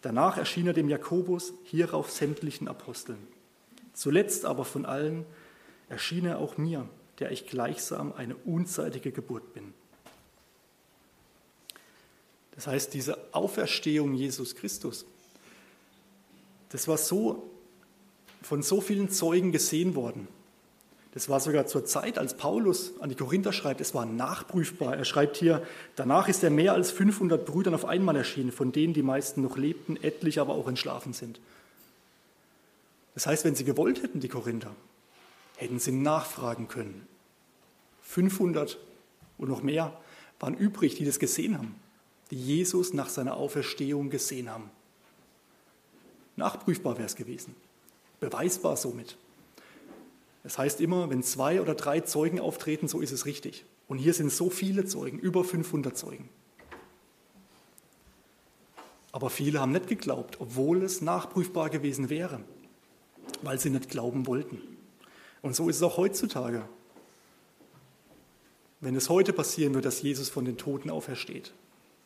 Danach 0.00 0.36
erschien 0.36 0.68
er 0.68 0.72
dem 0.72 0.88
Jakobus, 0.88 1.52
hierauf 1.64 2.08
sämtlichen 2.08 2.68
Aposteln. 2.68 3.18
Zuletzt 3.94 4.44
aber 4.44 4.64
von 4.64 4.86
allen 4.86 5.26
erschien 5.88 6.24
er 6.24 6.38
auch 6.38 6.56
mir, 6.56 6.88
der 7.18 7.32
ich 7.32 7.48
gleichsam 7.48 8.12
eine 8.12 8.36
unzeitige 8.36 9.10
Geburt 9.10 9.52
bin. 9.52 9.74
Das 12.52 12.68
heißt, 12.68 12.94
diese 12.94 13.18
Auferstehung 13.34 14.14
Jesus 14.14 14.54
Christus, 14.54 15.04
das 16.68 16.86
war 16.86 16.96
so 16.96 17.50
von 18.40 18.62
so 18.62 18.80
vielen 18.80 19.10
Zeugen 19.10 19.50
gesehen 19.50 19.96
worden. 19.96 20.28
Das 21.12 21.28
war 21.28 21.40
sogar 21.40 21.66
zur 21.66 21.84
Zeit, 21.84 22.18
als 22.18 22.36
Paulus 22.36 22.92
an 23.00 23.08
die 23.08 23.16
Korinther 23.16 23.52
schreibt, 23.52 23.80
es 23.80 23.94
war 23.94 24.06
nachprüfbar. 24.06 24.96
Er 24.96 25.04
schreibt 25.04 25.36
hier, 25.36 25.62
danach 25.96 26.28
ist 26.28 26.44
er 26.44 26.50
mehr 26.50 26.72
als 26.72 26.92
500 26.92 27.44
Brüdern 27.44 27.74
auf 27.74 27.84
einmal 27.84 28.14
erschienen, 28.14 28.52
von 28.52 28.70
denen 28.70 28.94
die 28.94 29.02
meisten 29.02 29.42
noch 29.42 29.56
lebten, 29.56 29.96
etliche 29.96 30.40
aber 30.40 30.54
auch 30.54 30.68
entschlafen 30.68 31.12
sind. 31.12 31.40
Das 33.14 33.26
heißt, 33.26 33.44
wenn 33.44 33.56
sie 33.56 33.64
gewollt 33.64 34.04
hätten, 34.04 34.20
die 34.20 34.28
Korinther, 34.28 34.74
hätten 35.56 35.80
sie 35.80 35.92
nachfragen 35.92 36.68
können. 36.68 37.06
500 38.02 38.78
und 39.36 39.48
noch 39.48 39.62
mehr 39.62 39.98
waren 40.38 40.54
übrig, 40.54 40.94
die 40.94 41.04
das 41.04 41.18
gesehen 41.18 41.58
haben, 41.58 41.74
die 42.30 42.36
Jesus 42.36 42.94
nach 42.94 43.08
seiner 43.08 43.36
Auferstehung 43.36 44.10
gesehen 44.10 44.48
haben. 44.48 44.70
Nachprüfbar 46.36 46.96
wäre 46.96 47.06
es 47.06 47.16
gewesen, 47.16 47.56
beweisbar 48.20 48.76
somit. 48.76 49.16
Es 50.42 50.58
heißt 50.58 50.80
immer, 50.80 51.10
wenn 51.10 51.22
zwei 51.22 51.60
oder 51.60 51.74
drei 51.74 52.00
Zeugen 52.00 52.40
auftreten, 52.40 52.88
so 52.88 53.00
ist 53.00 53.12
es 53.12 53.26
richtig. 53.26 53.64
Und 53.88 53.98
hier 53.98 54.14
sind 54.14 54.32
so 54.32 54.50
viele 54.50 54.84
Zeugen, 54.84 55.18
über 55.18 55.44
500 55.44 55.96
Zeugen. 55.96 56.28
Aber 59.12 59.28
viele 59.28 59.60
haben 59.60 59.72
nicht 59.72 59.88
geglaubt, 59.88 60.40
obwohl 60.40 60.82
es 60.82 61.00
nachprüfbar 61.00 61.68
gewesen 61.68 62.10
wäre, 62.10 62.40
weil 63.42 63.58
sie 63.58 63.70
nicht 63.70 63.90
glauben 63.90 64.26
wollten. 64.26 64.60
Und 65.42 65.56
so 65.56 65.68
ist 65.68 65.76
es 65.76 65.82
auch 65.82 65.96
heutzutage. 65.96 66.68
Wenn 68.80 68.94
es 68.96 69.10
heute 69.10 69.32
passieren 69.32 69.74
würde, 69.74 69.88
dass 69.88 70.00
Jesus 70.00 70.30
von 70.30 70.44
den 70.44 70.56
Toten 70.56 70.90
aufersteht, 70.90 71.52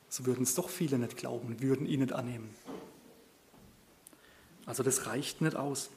so 0.09 0.27
würden 0.27 0.42
es 0.42 0.55
doch 0.55 0.68
viele 0.68 0.99
nicht 0.99 1.16
glauben, 1.16 1.61
würden 1.61 1.87
ihn 1.87 2.01
nicht 2.01 2.12
annehmen. 2.12 2.49
Also 4.66 4.83
das 4.83 5.07
reicht 5.07 5.40
nicht 5.40 5.57
aus. 5.57 5.90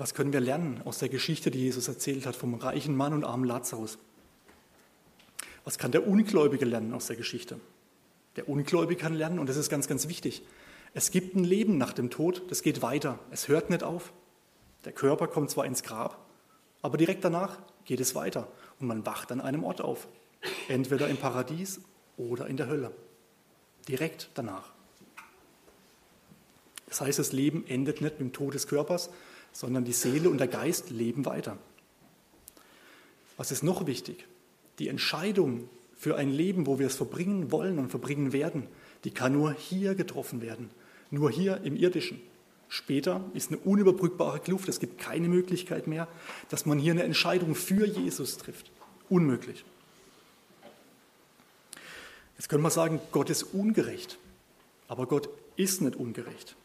Was 0.00 0.14
können 0.14 0.32
wir 0.32 0.40
lernen 0.40 0.80
aus 0.86 0.96
der 0.96 1.10
Geschichte, 1.10 1.50
die 1.50 1.58
Jesus 1.58 1.86
erzählt 1.86 2.24
hat 2.24 2.34
vom 2.34 2.54
reichen 2.54 2.96
Mann 2.96 3.12
und 3.12 3.22
armen 3.22 3.44
Lazarus? 3.44 3.98
Was 5.64 5.76
kann 5.76 5.92
der 5.92 6.08
Ungläubige 6.08 6.64
lernen 6.64 6.94
aus 6.94 7.08
der 7.08 7.16
Geschichte? 7.16 7.60
Der 8.36 8.48
Ungläubige 8.48 8.98
kann 8.98 9.12
lernen, 9.12 9.38
und 9.38 9.46
das 9.46 9.58
ist 9.58 9.68
ganz, 9.68 9.88
ganz 9.88 10.08
wichtig, 10.08 10.42
es 10.94 11.10
gibt 11.10 11.36
ein 11.36 11.44
Leben 11.44 11.76
nach 11.76 11.92
dem 11.92 12.08
Tod, 12.08 12.44
das 12.48 12.62
geht 12.62 12.80
weiter, 12.80 13.18
es 13.30 13.48
hört 13.48 13.68
nicht 13.68 13.82
auf. 13.82 14.14
Der 14.86 14.92
Körper 14.92 15.28
kommt 15.28 15.50
zwar 15.50 15.66
ins 15.66 15.82
Grab, 15.82 16.18
aber 16.80 16.96
direkt 16.96 17.22
danach 17.22 17.58
geht 17.84 18.00
es 18.00 18.14
weiter 18.14 18.50
und 18.78 18.86
man 18.86 19.04
wacht 19.04 19.30
an 19.30 19.42
einem 19.42 19.64
Ort 19.64 19.82
auf, 19.82 20.08
entweder 20.68 21.08
im 21.08 21.18
Paradies 21.18 21.78
oder 22.16 22.46
in 22.46 22.56
der 22.56 22.68
Hölle. 22.68 22.90
Direkt 23.86 24.30
danach. 24.32 24.72
Das 26.86 27.02
heißt, 27.02 27.18
das 27.18 27.32
Leben 27.32 27.66
endet 27.66 28.00
nicht 28.00 28.18
mit 28.18 28.20
dem 28.20 28.32
Tod 28.32 28.54
des 28.54 28.66
Körpers, 28.66 29.10
sondern 29.52 29.84
die 29.84 29.92
Seele 29.92 30.30
und 30.30 30.38
der 30.38 30.48
Geist 30.48 30.90
leben 30.90 31.24
weiter. 31.24 31.58
Was 33.36 33.50
ist 33.50 33.62
noch 33.62 33.86
wichtig? 33.86 34.26
Die 34.78 34.88
Entscheidung 34.88 35.68
für 35.96 36.16
ein 36.16 36.30
Leben, 36.30 36.66
wo 36.66 36.78
wir 36.78 36.86
es 36.86 36.96
verbringen 36.96 37.52
wollen 37.52 37.78
und 37.78 37.90
verbringen 37.90 38.32
werden, 38.32 38.66
die 39.04 39.10
kann 39.10 39.32
nur 39.32 39.52
hier 39.52 39.94
getroffen 39.94 40.40
werden, 40.40 40.70
nur 41.10 41.30
hier 41.30 41.60
im 41.62 41.76
irdischen. 41.76 42.20
Später 42.68 43.24
ist 43.34 43.50
eine 43.50 43.58
unüberbrückbare 43.58 44.40
Kluft, 44.40 44.68
es 44.68 44.78
gibt 44.78 44.98
keine 44.98 45.28
Möglichkeit 45.28 45.86
mehr, 45.86 46.06
dass 46.48 46.66
man 46.66 46.78
hier 46.78 46.92
eine 46.92 47.02
Entscheidung 47.02 47.54
für 47.54 47.86
Jesus 47.86 48.38
trifft. 48.38 48.70
Unmöglich. 49.08 49.64
Jetzt 52.38 52.48
könnte 52.48 52.62
man 52.62 52.70
sagen, 52.70 53.00
Gott 53.10 53.28
ist 53.28 53.42
ungerecht, 53.42 54.18
aber 54.88 55.06
Gott 55.06 55.28
ist 55.56 55.82
nicht 55.82 55.96
ungerecht. 55.96 56.56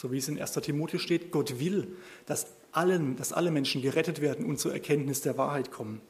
So 0.00 0.12
wie 0.12 0.18
es 0.18 0.28
in 0.28 0.40
1. 0.40 0.52
Timotheus 0.52 1.02
steht, 1.02 1.32
Gott 1.32 1.58
will, 1.58 1.96
dass, 2.24 2.46
allen, 2.70 3.16
dass 3.16 3.32
alle 3.32 3.50
Menschen 3.50 3.82
gerettet 3.82 4.20
werden 4.20 4.46
und 4.46 4.60
zur 4.60 4.72
Erkenntnis 4.72 5.22
der 5.22 5.36
Wahrheit 5.36 5.72
kommen. 5.72 6.00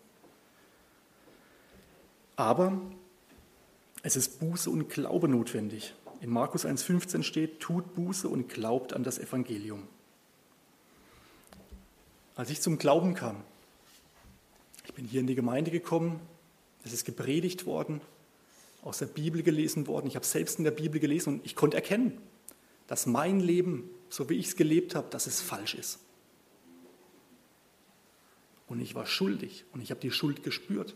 Aber 2.36 2.82
es 4.02 4.14
ist 4.14 4.40
Buße 4.40 4.68
und 4.68 4.90
Glaube 4.90 5.26
notwendig. 5.26 5.94
In 6.20 6.28
Markus 6.28 6.66
1.15 6.66 7.22
steht, 7.22 7.60
tut 7.60 7.94
Buße 7.94 8.28
und 8.28 8.50
glaubt 8.50 8.92
an 8.92 9.04
das 9.04 9.18
Evangelium. 9.18 9.84
Als 12.36 12.50
ich 12.50 12.60
zum 12.60 12.76
Glauben 12.76 13.14
kam, 13.14 13.42
ich 14.84 14.92
bin 14.92 15.06
hier 15.06 15.20
in 15.20 15.26
die 15.26 15.34
Gemeinde 15.34 15.70
gekommen, 15.70 16.20
es 16.84 16.92
ist 16.92 17.06
gepredigt 17.06 17.64
worden, 17.64 18.02
aus 18.82 18.98
der 18.98 19.06
Bibel 19.06 19.42
gelesen 19.42 19.86
worden, 19.86 20.08
ich 20.08 20.14
habe 20.14 20.26
selbst 20.26 20.58
in 20.58 20.64
der 20.64 20.72
Bibel 20.72 21.00
gelesen 21.00 21.36
und 21.36 21.46
ich 21.46 21.56
konnte 21.56 21.78
erkennen, 21.78 22.20
dass 22.88 23.06
mein 23.06 23.38
Leben, 23.38 23.88
so 24.08 24.28
wie 24.28 24.34
ich 24.34 24.48
es 24.48 24.56
gelebt 24.56 24.96
habe, 24.96 25.08
dass 25.10 25.26
es 25.26 25.40
falsch 25.40 25.74
ist. 25.74 26.00
Und 28.66 28.80
ich 28.80 28.94
war 28.94 29.06
schuldig 29.06 29.64
und 29.72 29.80
ich 29.80 29.90
habe 29.90 30.00
die 30.00 30.10
Schuld 30.10 30.42
gespürt. 30.42 30.94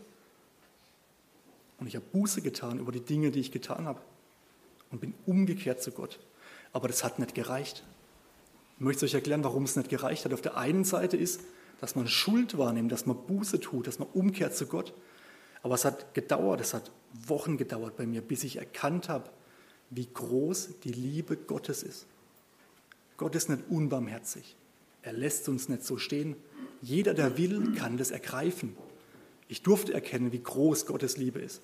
Und 1.79 1.87
ich 1.87 1.95
habe 1.95 2.05
Buße 2.11 2.41
getan 2.41 2.79
über 2.79 2.91
die 2.91 3.01
Dinge, 3.01 3.31
die 3.31 3.39
ich 3.39 3.51
getan 3.51 3.85
habe. 3.85 4.01
Und 4.91 5.01
bin 5.01 5.13
umgekehrt 5.25 5.81
zu 5.81 5.91
Gott. 5.91 6.19
Aber 6.71 6.87
das 6.87 7.03
hat 7.03 7.19
nicht 7.19 7.33
gereicht. 7.33 7.83
Ich 8.77 8.81
möchte 8.81 9.05
euch 9.05 9.13
erklären, 9.13 9.43
warum 9.43 9.63
es 9.63 9.75
nicht 9.75 9.89
gereicht 9.89 10.25
hat. 10.25 10.33
Auf 10.33 10.41
der 10.41 10.57
einen 10.57 10.83
Seite 10.83 11.17
ist, 11.17 11.41
dass 11.79 11.95
man 11.95 12.07
Schuld 12.07 12.57
wahrnimmt, 12.57 12.91
dass 12.91 13.05
man 13.05 13.17
Buße 13.25 13.59
tut, 13.59 13.87
dass 13.87 13.99
man 13.99 14.07
umkehrt 14.13 14.55
zu 14.55 14.67
Gott. 14.67 14.93
Aber 15.63 15.75
es 15.75 15.85
hat 15.85 16.13
gedauert, 16.13 16.61
es 16.61 16.73
hat 16.73 16.91
Wochen 17.27 17.57
gedauert 17.57 17.97
bei 17.97 18.05
mir, 18.05 18.21
bis 18.21 18.43
ich 18.43 18.57
erkannt 18.57 19.09
habe, 19.09 19.29
wie 19.95 20.07
groß 20.11 20.69
die 20.83 20.91
Liebe 20.91 21.37
Gottes 21.37 21.83
ist. 21.83 22.05
Gott 23.17 23.35
ist 23.35 23.49
nicht 23.49 23.63
unbarmherzig. 23.69 24.55
Er 25.01 25.13
lässt 25.13 25.47
uns 25.49 25.69
nicht 25.69 25.83
so 25.83 25.97
stehen. 25.97 26.35
Jeder, 26.81 27.13
der 27.13 27.37
will, 27.37 27.73
kann 27.75 27.97
das 27.97 28.11
ergreifen. 28.11 28.75
Ich 29.47 29.61
durfte 29.61 29.93
erkennen, 29.93 30.31
wie 30.31 30.41
groß 30.41 30.85
Gottes 30.85 31.17
Liebe 31.17 31.39
ist. 31.39 31.61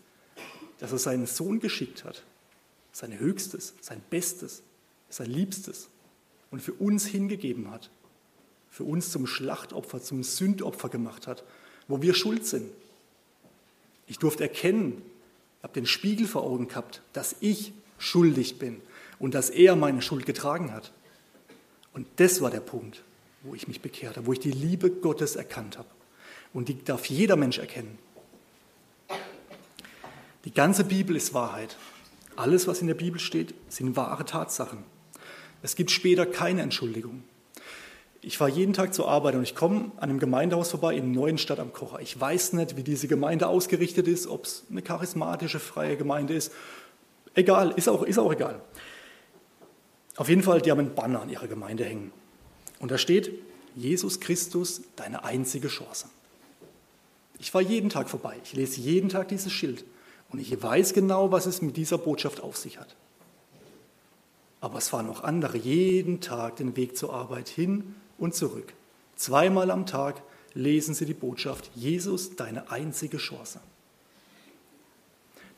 Dass 0.77 0.91
er 0.91 0.97
seinen 0.97 1.25
Sohn 1.25 1.59
geschickt 1.59 2.03
hat, 2.03 2.23
sein 2.91 3.17
Höchstes, 3.17 3.73
sein 3.81 4.01
Bestes, 4.09 4.61
sein 5.09 5.29
Liebstes 5.29 5.89
und 6.51 6.61
für 6.61 6.73
uns 6.73 7.05
hingegeben 7.05 7.71
hat. 7.71 7.89
Für 8.69 8.83
uns 8.83 9.11
zum 9.11 9.25
Schlachtopfer, 9.25 10.01
zum 10.01 10.23
Sündopfer 10.23 10.89
gemacht 10.89 11.25
hat, 11.25 11.43
wo 11.87 12.01
wir 12.01 12.13
schuld 12.13 12.45
sind. 12.45 12.69
Ich 14.05 14.19
durfte 14.19 14.43
erkennen, 14.43 15.01
ich 15.57 15.63
habe 15.63 15.73
den 15.73 15.85
Spiegel 15.85 16.27
vor 16.27 16.43
Augen 16.43 16.67
gehabt, 16.67 17.01
dass 17.13 17.35
ich 17.41 17.73
schuldig 17.99 18.57
bin 18.57 18.81
und 19.19 19.35
dass 19.35 19.51
er 19.51 19.75
meine 19.75 20.01
Schuld 20.01 20.25
getragen 20.25 20.73
hat. 20.73 20.91
Und 21.93 22.07
das 22.15 22.41
war 22.41 22.49
der 22.49 22.61
Punkt, 22.61 23.03
wo 23.43 23.53
ich 23.53 23.67
mich 23.67 23.81
bekehrt 23.81 24.17
habe, 24.17 24.25
wo 24.25 24.33
ich 24.33 24.39
die 24.39 24.51
Liebe 24.51 24.89
Gottes 24.89 25.35
erkannt 25.35 25.77
habe. 25.77 25.89
Und 26.53 26.69
die 26.69 26.83
darf 26.83 27.05
jeder 27.05 27.35
Mensch 27.35 27.59
erkennen. 27.59 27.99
Die 30.45 30.53
ganze 30.53 30.83
Bibel 30.83 31.15
ist 31.15 31.33
Wahrheit. 31.33 31.77
Alles, 32.35 32.67
was 32.67 32.81
in 32.81 32.87
der 32.87 32.95
Bibel 32.95 33.19
steht, 33.19 33.53
sind 33.67 33.95
wahre 33.95 34.25
Tatsachen. 34.25 34.79
Es 35.61 35.75
gibt 35.75 35.91
später 35.91 36.25
keine 36.25 36.61
Entschuldigung. 36.61 37.23
Ich 38.21 38.37
fahre 38.37 38.51
jeden 38.51 38.73
Tag 38.73 38.93
zur 38.93 39.07
Arbeit 39.07 39.35
und 39.35 39.43
ich 39.43 39.55
komme 39.55 39.91
an 39.97 40.09
einem 40.09 40.19
Gemeindehaus 40.19 40.71
vorbei 40.71 40.95
in 40.95 41.11
Neuenstadt 41.11 41.59
am 41.59 41.71
Kocher. 41.71 41.99
Ich 42.01 42.19
weiß 42.19 42.53
nicht, 42.53 42.75
wie 42.75 42.83
diese 42.83 43.07
Gemeinde 43.07 43.47
ausgerichtet 43.47 44.07
ist, 44.07 44.27
ob 44.27 44.45
es 44.45 44.63
eine 44.69 44.81
charismatische, 44.81 45.59
freie 45.59 45.95
Gemeinde 45.95 46.33
ist. 46.33 46.51
Egal, 47.39 47.71
ist 47.77 47.87
auch, 47.87 48.03
ist 48.03 48.17
auch 48.17 48.33
egal. 48.33 48.61
Auf 50.17 50.27
jeden 50.27 50.43
Fall, 50.43 50.61
die 50.61 50.71
haben 50.71 50.79
einen 50.79 50.93
Banner 50.93 51.21
an 51.21 51.29
ihrer 51.29 51.47
Gemeinde 51.47 51.85
hängen. 51.85 52.11
Und 52.79 52.91
da 52.91 52.97
steht, 52.97 53.31
Jesus 53.77 54.19
Christus, 54.19 54.81
deine 54.97 55.23
einzige 55.23 55.69
Chance. 55.69 56.09
Ich 57.39 57.51
fahre 57.51 57.63
jeden 57.63 57.89
Tag 57.89 58.09
vorbei, 58.09 58.35
ich 58.43 58.51
lese 58.51 58.81
jeden 58.81 59.07
Tag 59.07 59.29
dieses 59.29 59.53
Schild 59.53 59.85
und 60.29 60.39
ich 60.39 60.61
weiß 60.61 60.93
genau, 60.93 61.31
was 61.31 61.45
es 61.45 61.61
mit 61.61 61.77
dieser 61.77 61.97
Botschaft 61.97 62.41
auf 62.41 62.57
sich 62.57 62.77
hat. 62.77 62.97
Aber 64.59 64.77
es 64.77 64.89
fahren 64.89 65.09
auch 65.09 65.23
andere 65.23 65.57
jeden 65.57 66.19
Tag 66.19 66.57
den 66.57 66.75
Weg 66.75 66.97
zur 66.97 67.13
Arbeit 67.13 67.47
hin 67.47 67.95
und 68.17 68.35
zurück. 68.35 68.73
Zweimal 69.15 69.71
am 69.71 69.85
Tag 69.85 70.21
lesen 70.53 70.93
sie 70.93 71.05
die 71.05 71.13
Botschaft, 71.13 71.71
Jesus, 71.73 72.35
deine 72.35 72.69
einzige 72.69 73.15
Chance. 73.15 73.61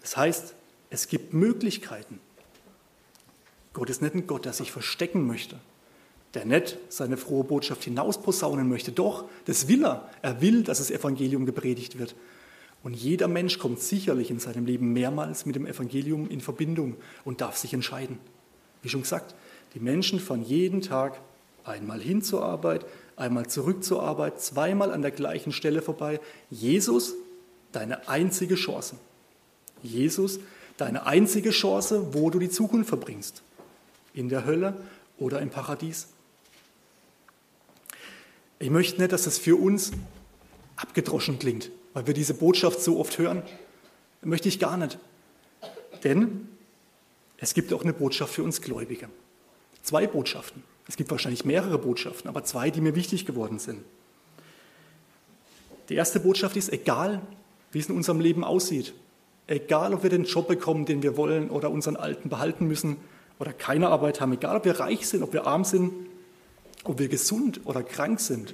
Das 0.02 0.16
heißt, 0.16 0.54
es 0.92 1.08
gibt 1.08 1.34
Möglichkeiten. 1.34 2.20
Gott 3.74 3.90
ist 3.90 4.02
nicht 4.02 4.14
ein 4.14 4.28
Gott, 4.28 4.46
der 4.46 4.54
sich 4.54 4.72
verstecken 4.72 5.26
möchte, 5.26 5.58
der 6.34 6.46
nicht 6.46 6.78
seine 6.90 7.18
frohe 7.18 7.46
Botschaft 7.46 7.86
hinausposaunen 7.86 8.68
möchte. 8.70 8.92
Doch, 8.92 9.26
das 9.46 9.68
will 9.68 9.86
er. 9.86 10.10
Er 10.22 10.42
will, 10.42 10.64
dass 10.64 10.78
das 10.78 10.92
Evangelium 10.92 11.46
gepredigt 11.46 11.98
wird. 11.98 12.14
Und 12.84 12.94
jeder 12.96 13.28
Mensch 13.28 13.58
kommt 13.58 13.80
sicherlich 13.80 14.32
in 14.32 14.40
seinem 14.40 14.66
Leben 14.66 14.92
mehrmals 14.92 15.46
mit 15.46 15.56
dem 15.56 15.66
Evangelium 15.66 16.30
in 16.30 16.42
Verbindung 16.42 16.98
und 17.24 17.40
darf 17.40 17.56
sich 17.56 17.74
entscheiden. 17.74 18.20
Wie 18.82 18.90
schon 18.90 19.04
gesagt, 19.04 19.34
die 19.74 19.80
Menschen 19.80 20.20
fahren 20.20 20.44
jeden 20.44 20.82
Tag 20.82 21.22
einmal 21.64 22.02
hin 22.02 22.22
zur 22.22 22.44
Arbeit, 22.44 22.86
einmal 23.16 23.48
zurück 23.48 23.84
zur 23.84 24.04
Arbeit, 24.04 24.42
zweimal 24.42 24.92
an 24.92 25.04
der 25.04 25.12
gleichen 25.12 25.54
Stelle 25.54 25.82
vorbei. 25.82 26.20
Jesus, 26.50 27.14
deine 27.72 28.10
einzige 28.10 28.56
Chance. 28.56 28.96
Jesus, 29.84 30.40
deine 30.82 31.06
einzige 31.06 31.52
Chance, 31.52 32.14
wo 32.14 32.32
du 32.32 32.40
die 32.40 32.50
Zukunft 32.50 32.90
verbringst. 32.90 33.44
In 34.14 34.30
der 34.30 34.46
Hölle 34.46 34.76
oder 35.18 35.40
im 35.40 35.52
Paradies. 35.52 36.08
Ich 38.58 38.72
möchte 38.72 39.00
nicht, 39.00 39.12
dass 39.12 39.24
das 39.24 39.38
für 39.38 39.56
uns 39.56 39.92
abgedroschen 40.76 41.38
klingt, 41.40 41.70
weil 41.94 42.08
wir 42.08 42.14
diese 42.14 42.34
Botschaft 42.34 42.82
so 42.82 43.00
oft 43.00 43.20
hören. 43.20 43.44
Möchte 44.24 44.50
ich 44.50 44.60
gar 44.60 44.76
nicht. 44.76 44.98
Denn 46.04 46.50
es 47.38 47.54
gibt 47.54 47.72
auch 47.74 47.84
eine 47.84 47.94
Botschaft 47.94 48.34
für 48.34 48.44
uns 48.44 48.62
Gläubige. 48.62 49.08
Zwei 49.84 50.08
Botschaften. 50.08 50.64
Es 50.88 50.98
gibt 50.98 51.12
wahrscheinlich 51.12 51.46
mehrere 51.46 51.78
Botschaften, 51.78 52.28
aber 52.28 52.44
zwei, 52.44 52.72
die 52.72 52.82
mir 52.82 52.96
wichtig 52.96 53.26
geworden 53.26 53.60
sind. 53.60 53.84
Die 55.90 55.96
erste 55.96 56.20
Botschaft 56.20 56.56
ist, 56.56 56.74
egal 56.74 57.22
wie 57.72 57.80
es 57.80 57.88
in 57.88 57.96
unserem 57.96 58.20
Leben 58.20 58.44
aussieht, 58.44 58.94
egal 59.48 59.94
ob 59.94 60.04
wir 60.04 60.10
den 60.10 60.24
Job 60.24 60.48
bekommen, 60.48 60.86
den 60.86 61.04
wir 61.04 61.18
wollen 61.18 61.50
oder 61.50 61.72
unseren 61.72 61.96
alten 61.96 62.30
behalten 62.30 62.68
müssen 62.68 62.98
oder 63.40 63.54
keine 63.54 63.90
Arbeit 63.90 64.22
haben, 64.22 64.34
egal 64.34 64.58
ob 64.58 64.66
wir 64.66 64.80
reich 64.80 65.08
sind, 65.08 65.24
ob 65.24 65.34
wir 65.34 65.48
arm 65.48 65.64
sind, 65.64 65.92
ob 66.84 67.00
wir 67.00 67.08
gesund 67.08 67.62
oder 67.66 67.84
krank 67.84 68.20
sind. 68.20 68.54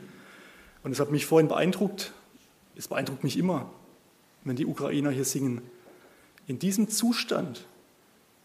Und 0.84 0.91
es 0.91 1.00
hat 1.00 1.12
mich 1.12 1.26
vorhin 1.26 1.47
beeindruckt, 1.47 2.13
es 2.76 2.88
beeindruckt 2.88 3.23
mich 3.23 3.38
immer, 3.38 3.69
wenn 4.43 4.56
die 4.56 4.65
Ukrainer 4.65 5.12
hier 5.12 5.26
singen. 5.26 5.62
In 6.47 6.60
diesem 6.60 6.89
Zustand, 6.89 7.65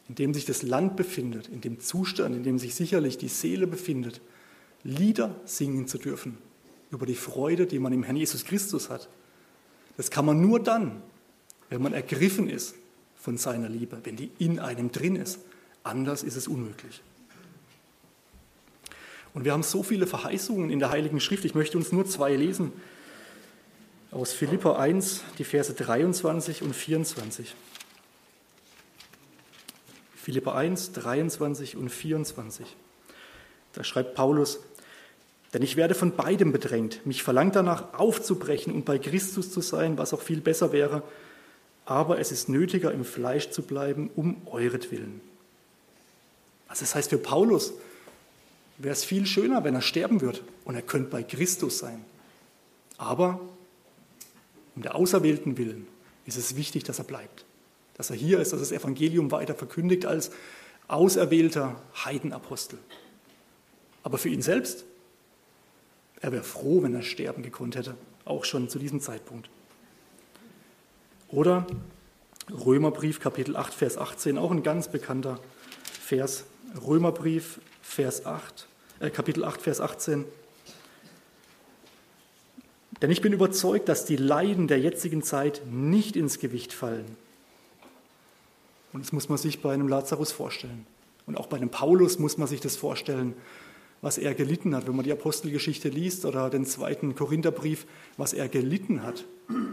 in 0.09 0.17
dem 0.17 0.35
sich 0.35 0.45
das 0.45 0.63
Land 0.63 0.97
befindet, 0.97 1.49
in 1.49 1.61
dem 1.61 1.81
Zustand, 1.81 2.35
in 2.35 2.43
dem 2.43 2.59
sich 2.59 2.75
sicherlich 2.75 3.19
die 3.19 3.29
Seele 3.29 3.67
befindet, 3.67 4.21
Lieder 4.85 5.37
singen 5.45 5.87
zu 5.87 5.99
dürfen 5.99 6.39
über 6.91 7.07
die 7.07 7.15
Freude, 7.15 7.67
die 7.67 7.79
man 7.79 7.93
im 7.93 8.03
Herrn 8.03 8.17
Jesus 8.17 8.45
Christus 8.45 8.91
hat. 8.91 9.09
Das 9.97 10.11
kann 10.11 10.27
man 10.27 10.41
nur 10.41 10.61
dann, 10.61 11.03
wenn 11.73 11.81
man 11.81 11.95
ergriffen 11.95 12.51
ist 12.51 12.75
von 13.17 13.39
seiner 13.39 13.71
Liebe, 13.71 13.99
wenn 14.05 14.15
die 14.15 14.31
in 14.39 14.59
einem 14.59 14.93
drin 14.93 15.17
ist. 15.17 15.39
Anders 15.83 16.23
ist 16.23 16.37
es 16.37 16.47
unmöglich. 16.47 17.01
Und 19.33 19.47
wir 19.47 19.53
haben 19.53 19.63
so 19.63 19.83
viele 19.83 20.07
Verheißungen 20.07 20.69
in 20.69 20.81
der 20.81 20.91
Heiligen 20.91 21.19
Schrift. 21.19 21.47
Ich 21.47 21.55
möchte 21.55 21.79
uns 21.79 21.91
nur 21.91 22.05
zwei 22.05 22.37
lesen. 22.37 22.73
Aus 24.11 24.35
Philippa 24.35 24.77
1, 24.77 25.23
die 25.39 25.45
Verse 25.45 25.73
23 25.73 26.61
und 26.61 26.77
24. 26.77 27.55
Philippa 30.15 30.55
1, 30.55 30.93
23 30.93 31.79
und 31.79 31.89
24. 31.89 32.67
Da 33.73 33.83
schreibt 33.83 34.15
Paulus, 34.15 34.61
denn 35.55 35.63
ich 35.63 35.77
werde 35.77 35.95
von 35.95 36.17
beidem 36.17 36.53
bedrängt. 36.53 37.07
Mich 37.07 37.23
verlangt 37.23 37.57
danach 37.57 37.95
aufzubrechen 37.95 38.75
und 38.75 38.85
bei 38.85 38.99
Christus 38.99 39.51
zu 39.51 39.63
sein, 39.63 39.97
was 39.97 40.13
auch 40.13 40.21
viel 40.21 40.43
besser 40.43 40.73
wäre. 40.73 41.03
Aber 41.85 42.18
es 42.18 42.33
ist 42.33 42.49
nötiger, 42.49 42.92
im 42.92 43.05
Fleisch 43.05 43.51
zu 43.51 43.62
bleiben, 43.62 44.11
um 44.14 44.40
euretwillen. 44.47 45.21
Also 46.68 46.81
das 46.81 46.95
heißt 46.95 47.11
für 47.11 47.18
Paulus 47.18 47.75
wäre 48.79 48.92
es 48.92 49.05
viel 49.05 49.27
schöner, 49.27 49.64
wenn 49.64 49.75
er 49.75 49.83
sterben 49.83 50.21
würde 50.21 50.40
und 50.64 50.75
er 50.75 50.83
könnte 50.83 51.11
bei 51.11 51.23
Christus 51.23 51.79
sein. 51.79 52.05
Aber 52.99 53.40
um 54.75 54.83
der 54.83 54.95
Auserwählten 54.95 55.59
willen 55.59 55.87
ist 56.25 56.38
es 56.38 56.57
wichtig, 56.57 56.85
dass 56.85 56.99
er 56.99 57.05
bleibt. 57.05 57.45
Dass 57.95 58.11
er 58.11 58.16
hier 58.16 58.40
ist, 58.40 58.53
dass 58.53 58.61
das 58.61 58.73
Evangelium 58.73 59.31
weiter 59.31 59.55
verkündigt 59.55 60.07
als 60.07 60.31
auserwählter 60.88 61.81
Heidenapostel. 62.05 62.79
Aber 64.03 64.18
für 64.18 64.29
ihn 64.29 64.42
selbst 64.42 64.85
er 66.23 66.31
wäre 66.31 66.45
froh, 66.45 66.83
wenn 66.83 66.95
er 66.95 67.03
sterben 67.03 67.42
gekonnt 67.42 67.77
hätte, 67.77 67.97
auch 68.25 68.45
schon 68.45 68.68
zu 68.68 68.79
diesem 68.79 69.01
Zeitpunkt. 69.01 69.51
Oder 71.33 71.66
Römerbrief 72.51 73.18
Kapitel 73.18 73.57
8, 73.57 73.73
Vers 73.73 73.97
18, 73.97 74.37
auch 74.37 74.51
ein 74.51 74.62
ganz 74.62 74.88
bekannter 74.88 75.40
Vers. 75.83 76.45
Römerbrief 76.87 77.59
Vers 77.81 78.27
8, 78.27 78.68
äh, 79.01 79.11
Kapitel 79.11 79.42
8, 79.42 79.61
Vers 79.62 79.81
18. 79.81 80.27
Denn 83.01 83.11
ich 83.11 83.23
bin 83.23 83.33
überzeugt, 83.33 83.88
dass 83.88 84.05
die 84.05 84.16
Leiden 84.16 84.68
der 84.68 84.79
jetzigen 84.79 85.23
Zeit 85.23 85.62
nicht 85.71 86.16
ins 86.16 86.38
Gewicht 86.38 86.75
fallen. 86.75 87.16
Und 88.92 89.03
das 89.03 89.12
muss 89.12 89.31
man 89.31 89.38
sich 89.38 89.62
bei 89.62 89.73
einem 89.73 89.88
Lazarus 89.88 90.33
vorstellen. 90.33 90.87
Und 91.27 91.38
auch 91.38 91.47
bei 91.47 91.57
einem 91.57 91.71
Paulus 91.71 92.18
muss 92.18 92.37
man 92.37 92.47
sich 92.47 92.61
das 92.61 92.77
vorstellen 92.77 93.35
was 94.03 94.19
er 94.19 94.35
gelitten 94.35 94.75
hat. 94.75 94.87
Wenn 94.87 94.97
man 94.97 95.05
die 95.05 95.12
Apostelgeschichte 95.12 95.88
liest 95.88 96.27
oder 96.27 96.51
den 96.51 96.67
zweiten 96.67 97.15
Korintherbrief, 97.15 97.87
was 98.17 98.33
er 98.33 98.49
gelitten 98.49 99.03
hat, 99.03 99.25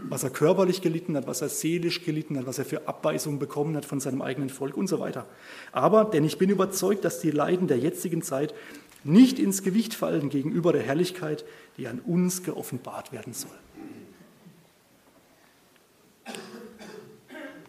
was 0.08 0.22
er 0.22 0.30
körperlich 0.30 0.80
gelitten 0.80 1.16
hat, 1.16 1.26
was 1.26 1.42
er 1.42 1.48
seelisch 1.48 2.04
gelitten 2.04 2.38
hat, 2.38 2.46
was 2.46 2.58
er 2.58 2.64
für 2.64 2.88
Abweisung 2.88 3.38
bekommen 3.38 3.76
hat 3.76 3.84
von 3.84 4.00
seinem 4.00 4.22
eigenen 4.22 4.48
Volk 4.48 4.76
und 4.76 4.86
so 4.86 5.00
weiter. 5.00 5.26
Aber, 5.72 6.04
denn 6.04 6.24
ich 6.24 6.38
bin 6.38 6.48
überzeugt, 6.48 7.04
dass 7.04 7.20
die 7.20 7.32
Leiden 7.32 7.66
der 7.66 7.78
jetzigen 7.78 8.22
Zeit 8.22 8.54
nicht 9.02 9.38
ins 9.38 9.62
Gewicht 9.62 9.94
fallen 9.94 10.28
gegenüber 10.28 10.72
der 10.72 10.82
Herrlichkeit, 10.82 11.44
die 11.76 11.88
an 11.88 11.98
uns 11.98 12.44
geoffenbart 12.44 13.12
werden 13.12 13.32
soll. 13.32 13.50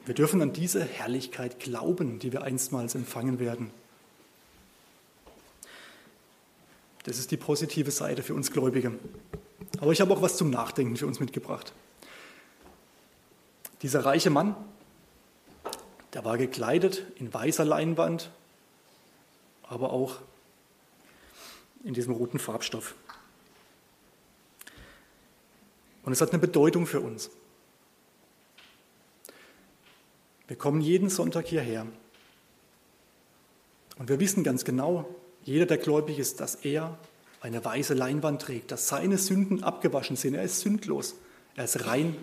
Wir 0.06 0.15
dürfen 0.15 0.41
an 0.41 0.54
diese 0.54 0.84
Herrlichkeit 0.84 1.60
glauben, 1.60 2.19
die 2.19 2.34
wir 2.34 2.43
einstmals 2.43 2.95
empfangen 2.95 3.39
werden. 3.39 3.71
Das 7.04 7.18
ist 7.18 7.32
die 7.32 7.38
positive 7.38 7.92
Seite 7.92 8.24
für 8.24 8.34
uns 8.34 8.52
Gläubige. 8.52 8.94
Aber 9.80 9.92
ich 9.92 10.02
habe 10.02 10.14
auch 10.14 10.22
was 10.22 10.38
zum 10.38 10.50
Nachdenken 10.50 10.98
für 10.98 11.08
uns 11.08 11.20
mitgebracht. 11.20 11.74
Dieser 13.82 14.06
reiche 14.06 14.30
Mann, 14.30 14.56
der 16.14 16.24
war 16.24 16.38
gekleidet 16.38 17.06
in 17.16 17.34
weißer 17.34 17.66
Leinwand, 17.66 18.30
aber 19.64 19.92
auch 19.92 20.18
in 21.84 21.94
diesem 21.94 22.14
roten 22.14 22.38
Farbstoff. 22.38 22.94
Und 26.04 26.14
es 26.14 26.22
hat 26.22 26.30
eine 26.30 26.40
Bedeutung 26.40 26.86
für 26.86 27.00
uns. 27.00 27.32
Wir 30.48 30.58
kommen 30.58 30.82
jeden 30.82 31.10
Sonntag 31.10 31.48
hierher 31.48 31.88
und 33.98 34.10
wir 34.10 34.20
wissen 34.20 34.44
ganz 34.44 34.66
genau, 34.66 35.08
jeder, 35.43 35.65
der 35.65 35.77
gläubig 35.77 36.19
ist, 36.19 36.39
dass 36.39 36.56
er 36.56 36.97
eine 37.41 37.63
weiße 37.63 37.93
Leinwand 37.93 38.41
trägt, 38.41 38.71
dass 38.71 38.88
seine 38.88 39.17
Sünden 39.17 39.63
abgewaschen 39.63 40.15
sind. 40.15 40.36
Er 40.36 40.43
ist 40.43 40.62
sündlos, 40.62 41.15
er 41.56 41.65
ist 41.65 41.86
rein. 41.88 42.15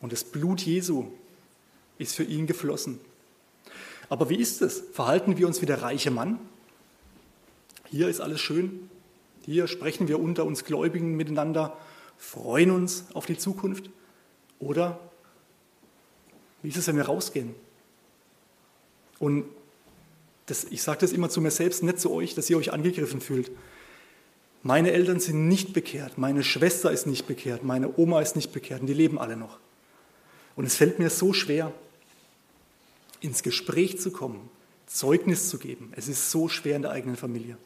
Und 0.00 0.12
das 0.12 0.24
Blut 0.24 0.62
Jesu 0.62 1.06
ist 1.98 2.16
für 2.16 2.24
ihn 2.24 2.46
geflossen. 2.46 2.98
Aber 4.08 4.30
wie 4.30 4.36
ist 4.36 4.62
es? 4.62 4.82
Verhalten 4.92 5.36
wir 5.36 5.46
uns 5.46 5.60
wie 5.60 5.66
der 5.66 5.82
reiche 5.82 6.10
Mann? 6.10 6.38
Hier 7.90 8.08
ist 8.08 8.20
alles 8.20 8.40
schön. 8.40 8.88
Hier 9.44 9.68
sprechen 9.68 10.08
wir 10.08 10.18
unter 10.18 10.44
uns 10.44 10.64
Gläubigen 10.64 11.16
miteinander, 11.16 11.76
freuen 12.16 12.70
uns 12.70 13.04
auf 13.14 13.26
die 13.26 13.36
Zukunft. 13.36 13.90
Oder 14.58 14.98
wie 16.62 16.68
ist 16.68 16.76
es, 16.76 16.86
wenn 16.86 16.96
wir 16.96 17.04
rausgehen? 17.04 17.54
Und 19.18 19.44
das, 20.50 20.64
ich 20.64 20.82
sage 20.82 21.00
das 21.00 21.12
immer 21.12 21.30
zu 21.30 21.40
mir 21.40 21.50
selbst, 21.50 21.82
nicht 21.82 22.00
zu 22.00 22.10
euch, 22.12 22.34
dass 22.34 22.50
ihr 22.50 22.56
euch 22.56 22.72
angegriffen 22.72 23.20
fühlt. 23.20 23.50
Meine 24.62 24.92
Eltern 24.92 25.20
sind 25.20 25.48
nicht 25.48 25.72
bekehrt, 25.72 26.18
meine 26.18 26.42
Schwester 26.42 26.90
ist 26.90 27.06
nicht 27.06 27.26
bekehrt, 27.26 27.64
meine 27.64 27.96
Oma 27.98 28.20
ist 28.20 28.36
nicht 28.36 28.52
bekehrt 28.52 28.82
und 28.82 28.86
die 28.86 28.94
leben 28.94 29.18
alle 29.18 29.36
noch. 29.36 29.58
Und 30.56 30.66
es 30.66 30.76
fällt 30.76 30.98
mir 30.98 31.08
so 31.08 31.32
schwer, 31.32 31.72
ins 33.20 33.42
Gespräch 33.42 34.00
zu 34.00 34.10
kommen, 34.10 34.50
Zeugnis 34.86 35.48
zu 35.48 35.58
geben. 35.58 35.92
Es 35.96 36.08
ist 36.08 36.30
so 36.30 36.48
schwer 36.48 36.76
in 36.76 36.82
der 36.82 36.90
eigenen 36.90 37.16
Familie. 37.16 37.56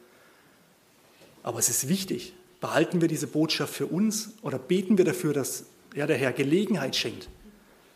Aber 1.43 1.59
es 1.59 1.69
ist 1.69 1.89
wichtig. 1.89 2.33
Behalten 2.61 3.01
wir 3.01 3.07
diese 3.07 3.27
Botschaft 3.27 3.73
für 3.73 3.87
uns 3.87 4.33
oder 4.41 4.57
beten 4.57 4.97
wir 4.97 5.05
dafür, 5.05 5.33
dass 5.33 5.65
ja, 5.93 6.07
der 6.07 6.17
Herr 6.17 6.33
Gelegenheit 6.33 6.95
schenkt, 6.95 7.29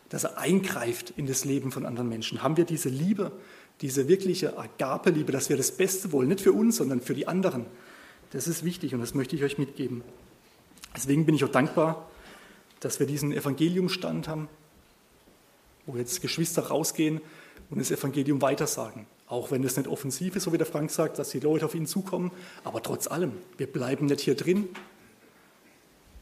dass 0.08 0.24
er 0.24 0.38
eingreift 0.38 1.14
in 1.16 1.26
das 1.26 1.44
Leben 1.44 1.72
von 1.72 1.86
anderen 1.86 2.08
Menschen? 2.08 2.42
Haben 2.42 2.56
wir 2.56 2.64
diese 2.64 2.88
Liebe, 2.88 3.32
diese 3.80 4.08
wirkliche 4.08 4.58
Agape-Liebe, 4.58 5.32
dass 5.32 5.48
wir 5.48 5.56
das 5.56 5.72
Beste 5.72 6.12
wollen, 6.12 6.28
nicht 6.28 6.40
für 6.40 6.52
uns, 6.52 6.76
sondern 6.76 7.00
für 7.00 7.14
die 7.14 7.26
anderen. 7.26 7.66
Das 8.32 8.46
ist 8.46 8.64
wichtig 8.64 8.94
und 8.94 9.00
das 9.00 9.14
möchte 9.14 9.34
ich 9.36 9.42
euch 9.42 9.58
mitgeben. 9.58 10.02
Deswegen 10.94 11.26
bin 11.26 11.34
ich 11.34 11.44
auch 11.44 11.50
dankbar, 11.50 12.10
dass 12.80 13.00
wir 13.00 13.06
diesen 13.06 13.32
Evangeliumstand 13.32 14.28
haben, 14.28 14.48
wo 15.86 15.96
jetzt 15.96 16.20
Geschwister 16.20 16.62
rausgehen 16.62 17.20
und 17.70 17.78
das 17.78 17.90
Evangelium 17.90 18.42
weitersagen. 18.42 19.06
Auch 19.26 19.50
wenn 19.50 19.62
es 19.64 19.76
nicht 19.76 19.88
offensiv 19.88 20.36
ist, 20.36 20.44
so 20.44 20.52
wie 20.52 20.58
der 20.58 20.66
Frank 20.66 20.90
sagt, 20.90 21.18
dass 21.18 21.30
die 21.30 21.40
Leute 21.40 21.64
auf 21.64 21.74
ihn 21.74 21.86
zukommen, 21.86 22.32
aber 22.64 22.82
trotz 22.82 23.06
allem, 23.06 23.32
wir 23.56 23.66
bleiben 23.66 24.06
nicht 24.06 24.20
hier 24.20 24.34
drin. 24.34 24.68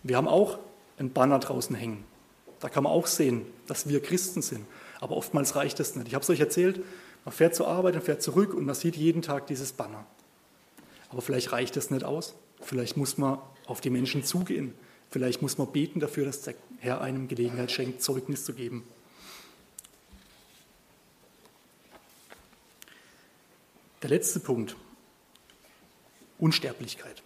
Wir 0.03 0.16
haben 0.16 0.29
auch 0.29 0.59
ein 0.99 1.12
Banner 1.12 1.38
draußen 1.38 1.75
hängen. 1.75 2.05
Da 2.61 2.68
kann 2.68 2.85
man 2.85 2.92
auch 2.92 3.07
sehen, 3.07 3.47
dass 3.66 3.88
wir 3.88 4.03
Christen 4.03 4.42
sind. 4.42 4.66
Aber 5.01 5.16
oftmals 5.16 5.55
reicht 5.57 5.79
das 5.79 5.94
nicht. 5.94 6.09
Ich 6.09 6.14
habe 6.14 6.23
es 6.23 6.31
euch 6.31 6.40
erzählt, 6.40 6.81
man 7.24 7.35
fährt 7.35 7.54
zur 7.54 7.68
Arbeit 7.68 7.94
und 7.94 8.02
fährt 8.02 8.22
zurück 8.22 8.54
und 8.54 8.64
man 8.64 8.74
sieht 8.74 8.96
jeden 8.96 9.22
Tag 9.22 9.46
dieses 9.46 9.72
Banner. 9.72 10.07
Aber 11.11 11.22
vielleicht 11.22 11.52
reicht 11.52 11.76
das 11.76 11.90
nicht 11.90 12.04
aus. 12.04 12.35
Vielleicht 12.61 12.96
muss 12.96 13.18
man 13.18 13.38
auf 13.66 13.81
die 13.81 13.90
Menschen 13.90 14.24
zugehen. 14.24 14.74
Vielleicht 15.11 15.42
muss 15.42 15.59
man 15.59 15.70
beten 15.72 16.00
dafür, 16.00 16.24
dass 16.24 16.42
der 16.42 16.54
Herr 16.78 17.00
einem 17.00 17.28
Gelegenheit 17.28 17.70
schenkt, 17.70 18.02
Zeugnis 18.02 18.44
zu 18.44 18.52
geben. 18.52 18.85
Der 24.02 24.11
letzte 24.11 24.40
Punkt. 24.40 24.76
Unsterblichkeit. 26.38 27.22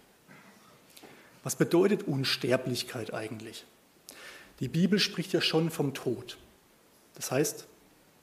Was 1.43 1.55
bedeutet 1.55 2.03
Unsterblichkeit 2.07 3.13
eigentlich? 3.13 3.65
Die 4.59 4.69
Bibel 4.69 4.97
spricht 4.97 5.33
ja 5.33 5.41
schon 5.41 5.69
vom 5.69 5.93
Tod. 5.93 6.37
Das 7.15 7.31
heißt, 7.31 7.67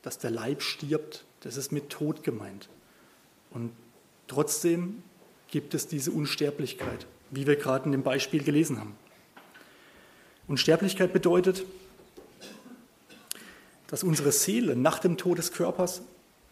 dass 0.03 0.19
der 0.19 0.31
Leib 0.31 0.63
stirbt, 0.63 1.25
das 1.41 1.57
ist 1.57 1.73
mit 1.73 1.91
Tod 1.91 2.23
gemeint. 2.23 2.69
Und 3.51 3.73
trotzdem 4.27 5.03
gibt 5.49 5.75
es 5.75 5.89
diese 5.89 6.13
Unsterblichkeit, 6.13 7.07
wie 7.31 7.47
wir 7.47 7.57
gerade 7.57 7.87
in 7.87 7.93
dem 7.93 8.03
Beispiel 8.03 8.43
gelesen 8.43 8.79
haben. 8.79 8.95
Unsterblichkeit 10.49 11.13
bedeutet, 11.13 11.65
dass 13.87 14.03
unsere 14.03 14.33
Seele 14.33 14.77
nach 14.77 14.99
dem 14.99 15.17
Tod 15.17 15.39
des 15.39 15.53
Körpers 15.53 16.03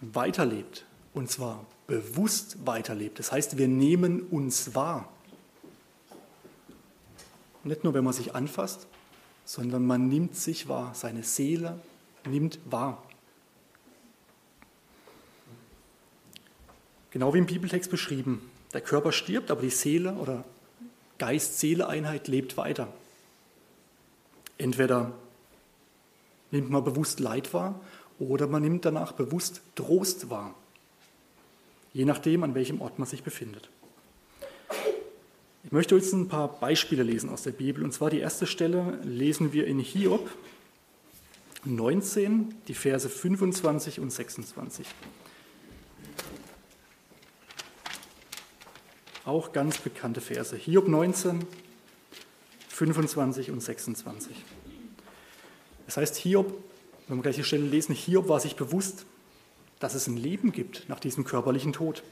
weiterlebt. 0.01 0.85
Und 1.14 1.31
zwar 1.31 1.64
bewusst 1.87 2.66
weiterlebt. 2.66 3.18
Das 3.18 3.33
heißt, 3.33 3.59
wir 3.59 3.68
nehmen 3.68 4.22
uns 4.22 4.74
wahr. 4.74 5.09
Nicht 7.64 7.85
nur, 7.85 7.94
wenn 7.94 8.05
man 8.05 8.12
sich 8.12 8.35
anfasst, 8.35 8.87
sondern 9.44 9.87
man 9.87 10.09
nimmt 10.09 10.37
sich 10.37 10.68
wahr. 10.68 10.94
Seine 10.94 11.22
Seele 11.22 11.81
nimmt 12.29 12.59
wahr. 12.64 13.03
Genau 17.11 17.33
wie 17.35 17.38
im 17.38 17.47
Bibeltext 17.47 17.90
beschrieben. 17.90 18.51
Der 18.73 18.81
Körper 18.81 19.12
stirbt, 19.12 19.51
aber 19.51 19.62
die 19.62 19.71
Seele 19.71 20.14
oder 20.14 20.44
Geist-Seele-Einheit 21.18 22.29
lebt 22.29 22.57
weiter. 22.57 22.88
Entweder 24.59 25.12
nimmt 26.51 26.71
man 26.71 26.85
bewusst 26.85 27.21
Leid 27.21 27.55
wahr 27.55 27.81
oder 28.18 28.47
man 28.47 28.62
nimmt 28.62 28.85
danach 28.85 29.12
bewusst 29.12 29.62
Trost 29.75 30.31
wahr. 30.31 30.55
Je 31.92 32.05
nachdem, 32.05 32.42
an 32.42 32.55
welchem 32.55 32.81
Ort 32.81 32.99
man 32.99 33.09
sich 33.09 33.23
befindet. 33.23 33.68
Ich 35.64 35.73
möchte 35.73 35.97
jetzt 35.97 36.12
ein 36.12 36.29
paar 36.29 36.49
Beispiele 36.49 37.03
lesen 37.03 37.31
aus 37.31 37.42
der 37.42 37.53
Bibel. 37.53 37.85
Und 37.85 37.92
zwar 37.92 38.11
die 38.11 38.21
erste 38.21 38.47
Stelle 38.47 38.99
lesen 39.03 39.53
wir 39.53 39.66
in 39.66 39.79
Hiob 39.79 40.31
19, 41.64 42.55
die 42.68 42.75
Verse 42.75 43.09
25 43.09 44.01
und 44.01 44.11
26. 44.11 44.87
Auch 49.29 49.53
ganz 49.53 49.77
bekannte 49.77 50.23
Verse. 50.23 50.57
Hiob 50.57 50.88
19, 50.88 51.45
25 52.71 53.51
und 53.51 53.61
26. 53.61 54.35
Das 55.85 55.99
heißt, 55.99 56.17
Hiob, 56.17 56.55
wenn 57.07 57.19
wir 57.19 57.23
gleich 57.23 57.37
die 57.37 57.45
Stelle 57.45 57.67
lesen, 57.67 57.95
Hiob 57.95 58.31
war 58.31 58.41
sich 58.41 58.57
bewusst, 58.57 59.05
dass 59.81 59.95
es 59.95 60.07
ein 60.07 60.17
Leben 60.17 60.51
gibt 60.51 60.88
nach 60.88 60.99
diesem 60.99 61.25
körperlichen 61.25 61.75
Tod. 61.75 62.03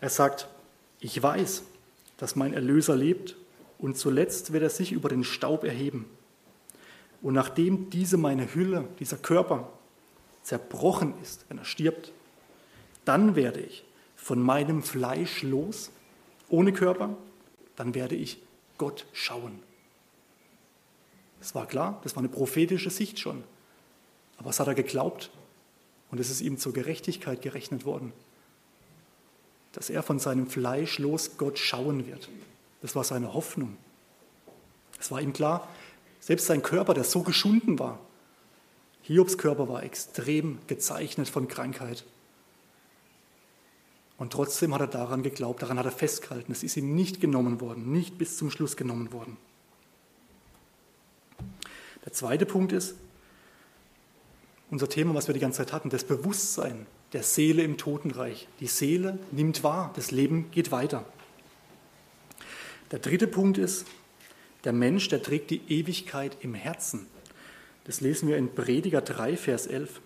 Er 0.00 0.08
sagt, 0.08 0.48
ich 0.98 1.22
weiß, 1.22 1.62
dass 2.16 2.36
mein 2.36 2.54
Erlöser 2.54 2.96
lebt 2.96 3.36
und 3.78 3.98
zuletzt 3.98 4.54
wird 4.54 4.62
er 4.62 4.70
sich 4.70 4.92
über 4.92 5.10
den 5.10 5.24
Staub 5.24 5.62
erheben. 5.62 6.06
Und 7.20 7.34
nachdem 7.34 7.90
diese 7.90 8.16
meine 8.16 8.54
Hülle, 8.54 8.88
dieser 8.98 9.18
Körper 9.18 9.70
zerbrochen 10.42 11.12
ist, 11.20 11.44
wenn 11.50 11.58
er 11.58 11.66
stirbt, 11.66 12.12
dann 13.04 13.36
werde 13.36 13.60
ich 13.60 13.84
von 14.22 14.40
meinem 14.40 14.82
Fleisch 14.82 15.42
los, 15.42 15.90
ohne 16.48 16.72
Körper, 16.72 17.16
dann 17.74 17.94
werde 17.94 18.14
ich 18.14 18.40
Gott 18.78 19.04
schauen. 19.12 19.58
Das 21.40 21.56
war 21.56 21.66
klar, 21.66 22.00
das 22.04 22.14
war 22.14 22.20
eine 22.20 22.28
prophetische 22.28 22.90
Sicht 22.90 23.18
schon. 23.18 23.42
Aber 24.36 24.50
was 24.50 24.60
hat 24.60 24.68
er 24.68 24.74
geglaubt? 24.74 25.30
Und 26.10 26.20
es 26.20 26.30
ist 26.30 26.40
ihm 26.40 26.56
zur 26.56 26.72
Gerechtigkeit 26.72 27.42
gerechnet 27.42 27.84
worden, 27.84 28.12
dass 29.72 29.90
er 29.90 30.02
von 30.02 30.18
seinem 30.18 30.46
Fleisch 30.46 30.98
los 30.98 31.36
Gott 31.36 31.58
schauen 31.58 32.06
wird. 32.06 32.28
Das 32.80 32.94
war 32.94 33.02
seine 33.02 33.34
Hoffnung. 33.34 33.76
Es 35.00 35.10
war 35.10 35.20
ihm 35.20 35.32
klar, 35.32 35.68
selbst 36.20 36.46
sein 36.46 36.62
Körper, 36.62 36.94
der 36.94 37.04
so 37.04 37.22
geschunden 37.22 37.80
war, 37.80 37.98
Hiobs 39.02 39.36
Körper 39.36 39.68
war 39.68 39.82
extrem 39.82 40.58
gezeichnet 40.68 41.28
von 41.28 41.48
Krankheit. 41.48 42.04
Und 44.22 44.32
trotzdem 44.32 44.72
hat 44.72 44.80
er 44.80 44.86
daran 44.86 45.24
geglaubt, 45.24 45.62
daran 45.62 45.80
hat 45.80 45.84
er 45.84 45.90
festgehalten. 45.90 46.52
Es 46.52 46.62
ist 46.62 46.76
ihm 46.76 46.94
nicht 46.94 47.20
genommen 47.20 47.60
worden, 47.60 47.90
nicht 47.90 48.18
bis 48.18 48.36
zum 48.36 48.52
Schluss 48.52 48.76
genommen 48.76 49.12
worden. 49.12 49.36
Der 52.04 52.12
zweite 52.12 52.46
Punkt 52.46 52.70
ist, 52.70 52.94
unser 54.70 54.88
Thema, 54.88 55.12
was 55.16 55.26
wir 55.26 55.34
die 55.34 55.40
ganze 55.40 55.58
Zeit 55.58 55.72
hatten, 55.72 55.90
das 55.90 56.04
Bewusstsein 56.04 56.86
der 57.12 57.24
Seele 57.24 57.64
im 57.64 57.78
Totenreich. 57.78 58.46
Die 58.60 58.68
Seele 58.68 59.18
nimmt 59.32 59.64
wahr, 59.64 59.90
das 59.96 60.12
Leben 60.12 60.52
geht 60.52 60.70
weiter. 60.70 61.04
Der 62.92 63.00
dritte 63.00 63.26
Punkt 63.26 63.58
ist, 63.58 63.86
der 64.62 64.72
Mensch, 64.72 65.08
der 65.08 65.20
trägt 65.20 65.50
die 65.50 65.62
Ewigkeit 65.66 66.36
im 66.42 66.54
Herzen. 66.54 67.08
Das 67.82 68.00
lesen 68.00 68.28
wir 68.28 68.36
in 68.36 68.54
Prediger 68.54 69.00
3, 69.00 69.36
Vers 69.36 69.66
11. 69.66 70.00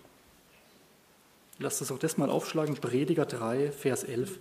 Lasst 1.59 1.81
uns 1.81 1.91
auch 1.91 1.99
das 1.99 2.17
mal 2.17 2.29
aufschlagen, 2.29 2.75
Prediger 2.75 3.25
3, 3.25 3.71
Vers 3.71 4.03
11. 4.03 4.39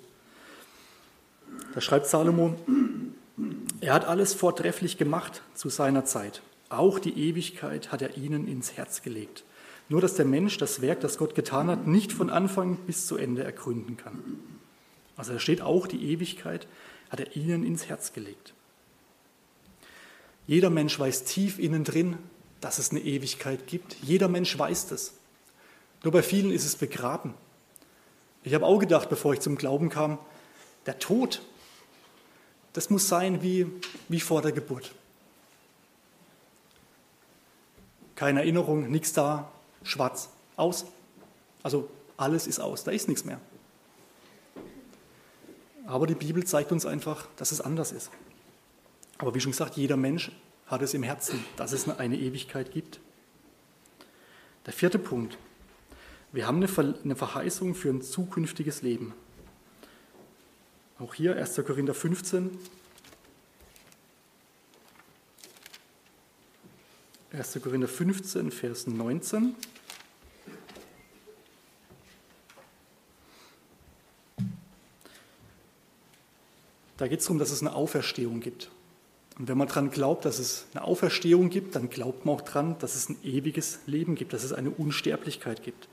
Da 1.75 1.81
schreibt 1.81 2.07
Salomo, 2.07 2.55
er 3.81 3.95
hat 3.95 4.05
alles 4.05 4.35
vortrefflich 4.35 4.99
gemacht 4.99 5.43
zu 5.55 5.69
seiner 5.69 6.05
Zeit. 6.05 6.43
Auch 6.69 6.99
die 6.99 7.19
Ewigkeit 7.29 7.93
hat 7.93 8.03
er 8.03 8.17
ihnen 8.17 8.49
ins 8.49 8.77
Herz 8.77 9.03
gelegt. 9.03 9.45
Nur 9.89 10.01
dass 10.01 10.15
der 10.15 10.25
Mensch 10.25 10.59
das 10.59 10.81
Werk, 10.83 11.01
das 11.01 11.17
Gott 11.17 11.35
getan 11.35 11.69
hat, 11.69 11.87
nicht 11.87 12.13
von 12.13 12.29
Anfang 12.29 12.77
bis 12.87 13.07
zu 13.07 13.17
Ende 13.17 13.45
ergründen 13.45 13.97
kann. 13.97 14.41
Also 15.17 15.35
da 15.35 15.39
steht 15.39 15.63
auch 15.63 15.87
die 15.87 16.11
Ewigkeit 16.13 16.67
hat 17.09 17.21
er 17.21 17.37
ihnen 17.37 17.65
ins 17.65 17.89
Herz 17.89 18.13
gelegt. 18.13 18.53
Jeder 20.47 20.71
Mensch 20.71 20.99
weiß 20.99 21.25
tief 21.25 21.59
innen 21.59 21.85
drin, 21.85 22.19
dass 22.61 22.79
es 22.79 22.91
eine 22.91 23.01
Ewigkeit 23.01 23.67
gibt. 23.67 23.97
Jeder 24.03 24.29
Mensch 24.29 24.59
weiß 24.59 24.89
das. 24.89 25.15
Nur 26.07 26.13
bei 26.13 26.23
vielen 26.23 26.53
ist 26.53 26.65
es 26.65 26.77
begraben. 26.77 27.35
Ich 28.45 28.55
habe 28.55 28.65
auch 28.65 28.79
gedacht, 28.79 29.09
bevor 29.09 29.33
ich 29.33 29.41
zum 29.41 29.57
Glauben 29.57 29.89
kam, 29.89 30.21
der 30.87 31.01
Tod, 31.01 31.43
das 32.75 32.91
muss 32.91 33.09
sein 33.09 33.43
wie, 33.43 33.67
wie 34.09 34.21
vor 34.21 34.41
der 34.41 34.53
Geburt. 34.53 34.95
Keine 38.15 38.39
Erinnerung, 38.39 38.89
nichts 38.89 39.15
da, 39.15 39.51
schwarz, 39.83 40.29
aus. 40.55 40.85
Also 41.65 41.91
alles 42.17 42.47
ist 42.47 42.61
aus, 42.61 42.85
da 42.85 42.93
ist 42.93 43.09
nichts 43.09 43.25
mehr. 43.25 43.41
Aber 45.89 46.07
die 46.07 46.15
Bibel 46.15 46.45
zeigt 46.45 46.71
uns 46.71 46.87
einfach, 46.87 47.27
dass 47.35 47.51
es 47.51 47.61
anders 47.61 47.91
ist. 47.91 48.13
Aber 49.19 49.35
wie 49.35 49.41
schon 49.41 49.51
gesagt, 49.51 49.77
jeder 49.77 49.97
Mensch 49.97 50.31
hat 50.69 50.83
es 50.83 50.95
im 50.95 51.03
Herzen, 51.03 51.45
dass 51.57 51.73
es 51.73 51.89
eine 51.89 52.17
Ewigkeit 52.17 52.71
gibt. 52.71 53.01
Der 54.67 54.73
vierte 54.73 55.01
Punkt. 55.01 55.37
Wir 56.37 56.47
haben 56.47 56.63
eine 56.63 57.17
Verheißung 57.17 57.75
für 57.75 57.89
ein 57.89 58.03
zukünftiges 58.03 58.83
Leben. 58.83 59.15
Auch 60.99 61.15
hier 61.15 61.35
1. 61.35 61.63
Korinther 61.67 61.95
15. 61.95 62.51
1. 67.33 67.59
Korinther 67.63 67.89
15, 67.89 68.51
Vers 68.51 68.87
19. 68.87 69.55
Da 76.99 77.09
geht 77.09 77.21
es 77.21 77.25
darum, 77.25 77.39
dass 77.39 77.51
es 77.51 77.63
eine 77.63 77.75
Auferstehung 77.75 78.41
gibt. 78.41 78.71
Und 79.39 79.49
wenn 79.49 79.57
man 79.57 79.69
daran 79.69 79.91
glaubt, 79.91 80.27
dass 80.27 80.39
es 80.39 80.67
eine 80.75 80.85
Auferstehung 80.85 81.49
gibt, 81.49 81.77
dann 81.77 81.89
glaubt 81.89 82.27
man 82.27 82.35
auch 82.35 82.43
daran, 82.43 82.79
dass 82.79 82.95
es 82.95 83.09
ein 83.09 83.17
ewiges 83.25 83.79
Leben 83.87 84.17
gibt, 84.17 84.35
dass 84.35 84.45
es 84.45 84.53
eine 84.53 84.69
Unsterblichkeit 84.69 85.63
gibt. 85.63 85.89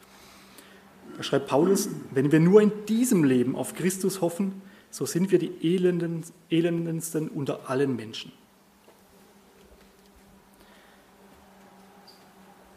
Da 1.17 1.23
schreibt 1.23 1.47
Paulus, 1.47 1.89
wenn 2.11 2.31
wir 2.31 2.39
nur 2.39 2.61
in 2.61 2.71
diesem 2.87 3.23
Leben 3.23 3.55
auf 3.55 3.75
Christus 3.75 4.21
hoffen, 4.21 4.61
so 4.89 5.05
sind 5.05 5.31
wir 5.31 5.39
die 5.39 5.51
Elenden, 5.61 6.23
elendendsten 6.49 7.27
unter 7.27 7.69
allen 7.69 7.95
Menschen. 7.95 8.31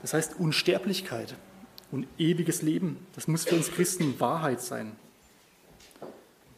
Das 0.03 0.15
heißt, 0.15 0.39
Unsterblichkeit 0.39 1.37
und 1.91 2.07
ewiges 2.19 2.63
Leben, 2.63 2.99
das 3.15 3.29
muss 3.29 3.45
für 3.45 3.57
uns 3.57 3.71
Christen 3.71 4.19
Wahrheit 4.21 4.61
sein. 4.61 4.93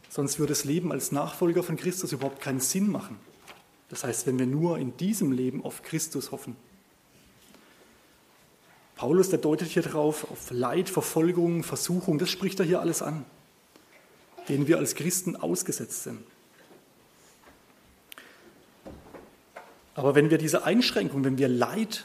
Sonst 0.09 0.39
würde 0.39 0.51
das 0.51 0.65
Leben 0.65 0.91
als 0.91 1.11
Nachfolger 1.11 1.63
von 1.63 1.75
Christus 1.75 2.11
überhaupt 2.11 2.41
keinen 2.41 2.59
Sinn 2.59 2.89
machen. 2.89 3.17
Das 3.89 4.03
heißt, 4.03 4.27
wenn 4.27 4.39
wir 4.39 4.45
nur 4.45 4.77
in 4.77 4.95
diesem 4.97 5.31
Leben 5.31 5.63
auf 5.63 5.81
Christus 5.83 6.31
hoffen. 6.31 6.55
Paulus, 8.99 9.29
der 9.29 9.39
deutet 9.39 9.69
hier 9.69 9.81
drauf 9.81 10.29
auf 10.29 10.51
Leid, 10.51 10.89
Verfolgung, 10.89 11.63
Versuchung, 11.63 12.19
das 12.19 12.29
spricht 12.29 12.59
er 12.59 12.65
hier 12.65 12.81
alles 12.81 13.01
an, 13.01 13.23
denen 14.49 14.67
wir 14.67 14.77
als 14.77 14.93
Christen 14.93 15.37
ausgesetzt 15.37 16.03
sind. 16.03 16.19
Aber 19.95 20.15
wenn 20.15 20.29
wir 20.29 20.37
diese 20.37 20.65
Einschränkung, 20.65 21.23
wenn 21.23 21.37
wir 21.37 21.47
Leid 21.47 22.03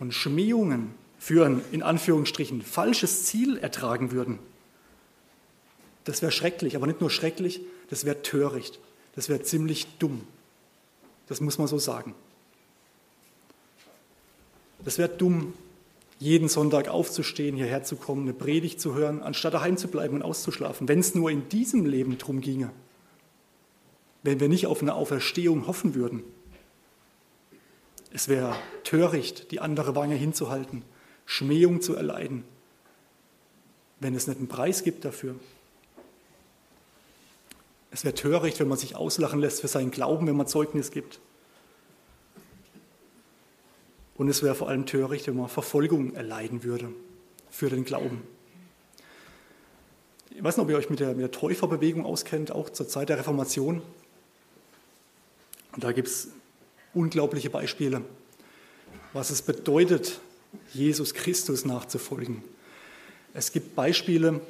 und 0.00 0.12
Schmähungen 0.12 0.96
für 1.20 1.46
ein 1.46 1.62
in 1.70 1.84
Anführungsstrichen 1.84 2.60
falsches 2.60 3.26
Ziel 3.26 3.58
ertragen 3.58 4.10
würden, 4.10 4.40
das 6.02 6.22
wäre 6.22 6.32
schrecklich, 6.32 6.74
aber 6.74 6.88
nicht 6.88 7.00
nur 7.00 7.10
schrecklich, 7.10 7.60
das 7.88 8.04
wäre 8.04 8.20
töricht, 8.20 8.80
das 9.14 9.28
wäre 9.28 9.42
ziemlich 9.42 9.86
dumm. 10.00 10.26
Das 11.28 11.40
muss 11.40 11.56
man 11.58 11.68
so 11.68 11.78
sagen. 11.78 12.16
Das 14.84 14.98
wäre 14.98 15.08
dumm, 15.08 15.54
jeden 16.20 16.48
Sonntag 16.48 16.88
aufzustehen, 16.88 17.56
hierher 17.56 17.82
zu 17.82 17.96
kommen, 17.96 18.22
eine 18.22 18.34
Predigt 18.34 18.78
zu 18.78 18.94
hören, 18.94 19.22
anstatt 19.22 19.54
daheim 19.54 19.78
zu 19.78 19.88
bleiben 19.88 20.16
und 20.16 20.22
auszuschlafen, 20.22 20.86
wenn 20.86 21.00
es 21.00 21.14
nur 21.14 21.30
in 21.30 21.48
diesem 21.48 21.86
Leben 21.86 22.18
drum 22.18 22.42
ginge. 22.42 22.70
Wenn 24.22 24.38
wir 24.38 24.50
nicht 24.50 24.66
auf 24.66 24.82
eine 24.82 24.94
Auferstehung 24.94 25.66
hoffen 25.66 25.94
würden. 25.94 26.22
Es 28.12 28.28
wäre 28.28 28.54
töricht, 28.84 29.50
die 29.50 29.60
andere 29.60 29.96
Wange 29.96 30.14
hinzuhalten, 30.14 30.82
Schmähung 31.24 31.80
zu 31.80 31.94
erleiden, 31.94 32.44
wenn 33.98 34.14
es 34.14 34.26
nicht 34.26 34.38
einen 34.38 34.48
Preis 34.48 34.84
gibt 34.84 35.06
dafür. 35.06 35.36
Es 37.92 38.04
wäre 38.04 38.14
töricht, 38.14 38.60
wenn 38.60 38.68
man 38.68 38.78
sich 38.78 38.94
auslachen 38.94 39.40
lässt 39.40 39.62
für 39.62 39.68
seinen 39.68 39.90
Glauben, 39.90 40.26
wenn 40.26 40.36
man 40.36 40.46
Zeugnis 40.46 40.90
gibt. 40.90 41.18
Und 44.20 44.28
es 44.28 44.42
wäre 44.42 44.54
vor 44.54 44.68
allem 44.68 44.84
töricht, 44.84 45.26
wenn 45.28 45.36
man 45.38 45.48
Verfolgung 45.48 46.14
erleiden 46.14 46.62
würde 46.62 46.92
für 47.50 47.70
den 47.70 47.86
Glauben. 47.86 48.20
Ich 50.28 50.44
weiß 50.44 50.58
nicht, 50.58 50.64
ob 50.64 50.68
ihr 50.68 50.76
euch 50.76 50.90
mit 50.90 51.00
der, 51.00 51.14
mit 51.14 51.20
der 51.20 51.30
Täuferbewegung 51.30 52.04
auskennt, 52.04 52.52
auch 52.52 52.68
zur 52.68 52.86
Zeit 52.86 53.08
der 53.08 53.16
Reformation. 53.16 53.80
Und 55.72 55.84
da 55.84 55.92
gibt 55.92 56.08
es 56.08 56.28
unglaubliche 56.92 57.48
Beispiele, 57.48 58.02
was 59.14 59.30
es 59.30 59.40
bedeutet, 59.40 60.20
Jesus 60.74 61.14
Christus 61.14 61.64
nachzufolgen. 61.64 62.44
Es 63.32 63.52
gibt 63.52 63.74
Beispiele, 63.74 64.42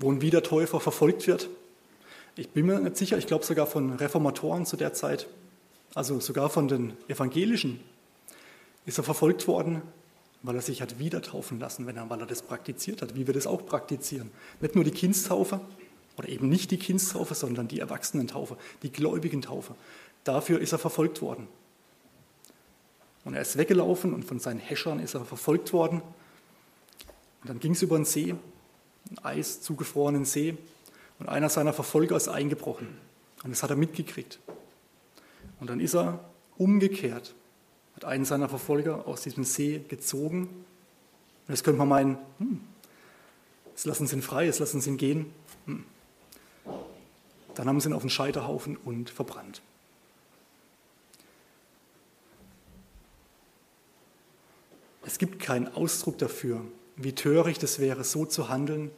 wo 0.00 0.10
ein 0.10 0.22
Wiedertäufer 0.22 0.80
verfolgt 0.80 1.28
wird 1.28 1.48
ich 2.38 2.50
bin 2.50 2.66
mir 2.66 2.78
nicht 2.78 2.96
sicher, 2.96 3.18
ich 3.18 3.26
glaube 3.26 3.44
sogar 3.44 3.66
von 3.66 3.94
Reformatoren 3.94 4.64
zu 4.64 4.76
der 4.76 4.92
Zeit, 4.92 5.26
also 5.94 6.20
sogar 6.20 6.48
von 6.48 6.68
den 6.68 6.92
Evangelischen, 7.08 7.80
ist 8.86 8.98
er 8.98 9.04
verfolgt 9.04 9.46
worden, 9.46 9.82
weil 10.42 10.54
er 10.54 10.62
sich 10.62 10.80
hat 10.80 10.98
wieder 10.98 11.20
taufen 11.22 11.58
lassen, 11.58 11.86
wenn 11.86 11.96
er, 11.96 12.08
weil 12.08 12.20
er 12.20 12.26
das 12.26 12.42
praktiziert 12.42 13.02
hat, 13.02 13.16
wie 13.16 13.26
wir 13.26 13.34
das 13.34 13.46
auch 13.46 13.64
praktizieren. 13.66 14.30
Nicht 14.60 14.74
nur 14.74 14.84
die 14.84 14.90
Kindstaufe 14.90 15.60
oder 16.16 16.28
eben 16.28 16.48
nicht 16.48 16.70
die 16.70 16.78
Kindstaufe, 16.78 17.34
sondern 17.34 17.68
die 17.68 17.80
Erwachsenentaufe, 17.80 18.56
die 18.82 18.90
gläubigen 18.90 19.42
Taufe. 19.42 19.74
Dafür 20.24 20.60
ist 20.60 20.72
er 20.72 20.78
verfolgt 20.78 21.22
worden. 21.22 21.48
Und 23.24 23.34
er 23.34 23.42
ist 23.42 23.58
weggelaufen 23.58 24.14
und 24.14 24.24
von 24.24 24.38
seinen 24.38 24.60
Häschern 24.60 25.00
ist 25.00 25.14
er 25.14 25.24
verfolgt 25.24 25.72
worden. 25.72 26.00
Und 27.42 27.50
dann 27.50 27.60
ging 27.60 27.72
es 27.72 27.82
über 27.82 27.96
einen 27.96 28.04
See, 28.04 28.30
einen 28.30 29.18
eis 29.22 29.60
zugefrorenen 29.60 30.24
See. 30.24 30.56
Und 31.18 31.28
einer 31.28 31.48
seiner 31.48 31.72
Verfolger 31.72 32.16
ist 32.16 32.28
eingebrochen. 32.28 32.88
Und 33.44 33.50
das 33.50 33.62
hat 33.62 33.70
er 33.70 33.76
mitgekriegt. 33.76 34.38
Und 35.60 35.68
dann 35.70 35.80
ist 35.80 35.94
er 35.94 36.24
umgekehrt, 36.56 37.34
hat 37.98 38.04
einen 38.04 38.24
seiner 38.24 38.48
Verfolger 38.48 39.08
aus 39.08 39.22
diesem 39.22 39.42
See 39.42 39.80
gezogen. 39.88 40.42
Und 40.42 41.48
jetzt 41.48 41.64
könnte 41.64 41.78
man 41.78 41.88
meinen, 41.88 42.18
hm, 42.38 42.60
jetzt 43.70 43.86
lassen 43.86 44.06
sie 44.06 44.14
ihn 44.14 44.22
frei, 44.22 44.44
jetzt 44.44 44.60
lassen 44.60 44.80
sie 44.80 44.90
ihn 44.90 44.98
gehen. 44.98 45.32
Hm. 45.66 45.84
Dann 47.56 47.66
haben 47.66 47.80
sie 47.80 47.88
ihn 47.88 47.92
auf 47.92 48.02
den 48.02 48.10
Scheiterhaufen 48.10 48.76
und 48.76 49.10
verbrannt. 49.10 49.62
Es 55.04 55.18
gibt 55.18 55.40
keinen 55.40 55.66
Ausdruck 55.66 56.18
dafür, 56.18 56.64
wie 56.94 57.16
töricht 57.16 57.64
es 57.64 57.80
wäre, 57.80 58.04
so 58.04 58.26
zu 58.26 58.48
handeln, 58.48 58.92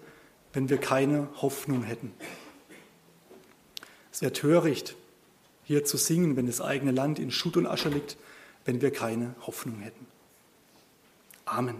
wenn 0.52 0.68
wir 0.68 0.76
keine 0.76 1.28
Hoffnung 1.40 1.84
hätten. 1.84 2.12
Es 4.12 4.20
wäre 4.20 4.34
töricht, 4.34 4.94
hier 5.64 5.86
zu 5.86 5.96
singen, 5.96 6.36
wenn 6.36 6.44
das 6.44 6.60
eigene 6.60 6.90
Land 6.90 7.18
in 7.18 7.30
Schutt 7.30 7.56
und 7.56 7.64
Asche 7.64 7.88
liegt, 7.88 8.18
wenn 8.64 8.80
wir 8.80 8.92
keine 8.92 9.34
Hoffnung 9.46 9.80
hätten. 9.80 10.06
Amen. 11.44 11.78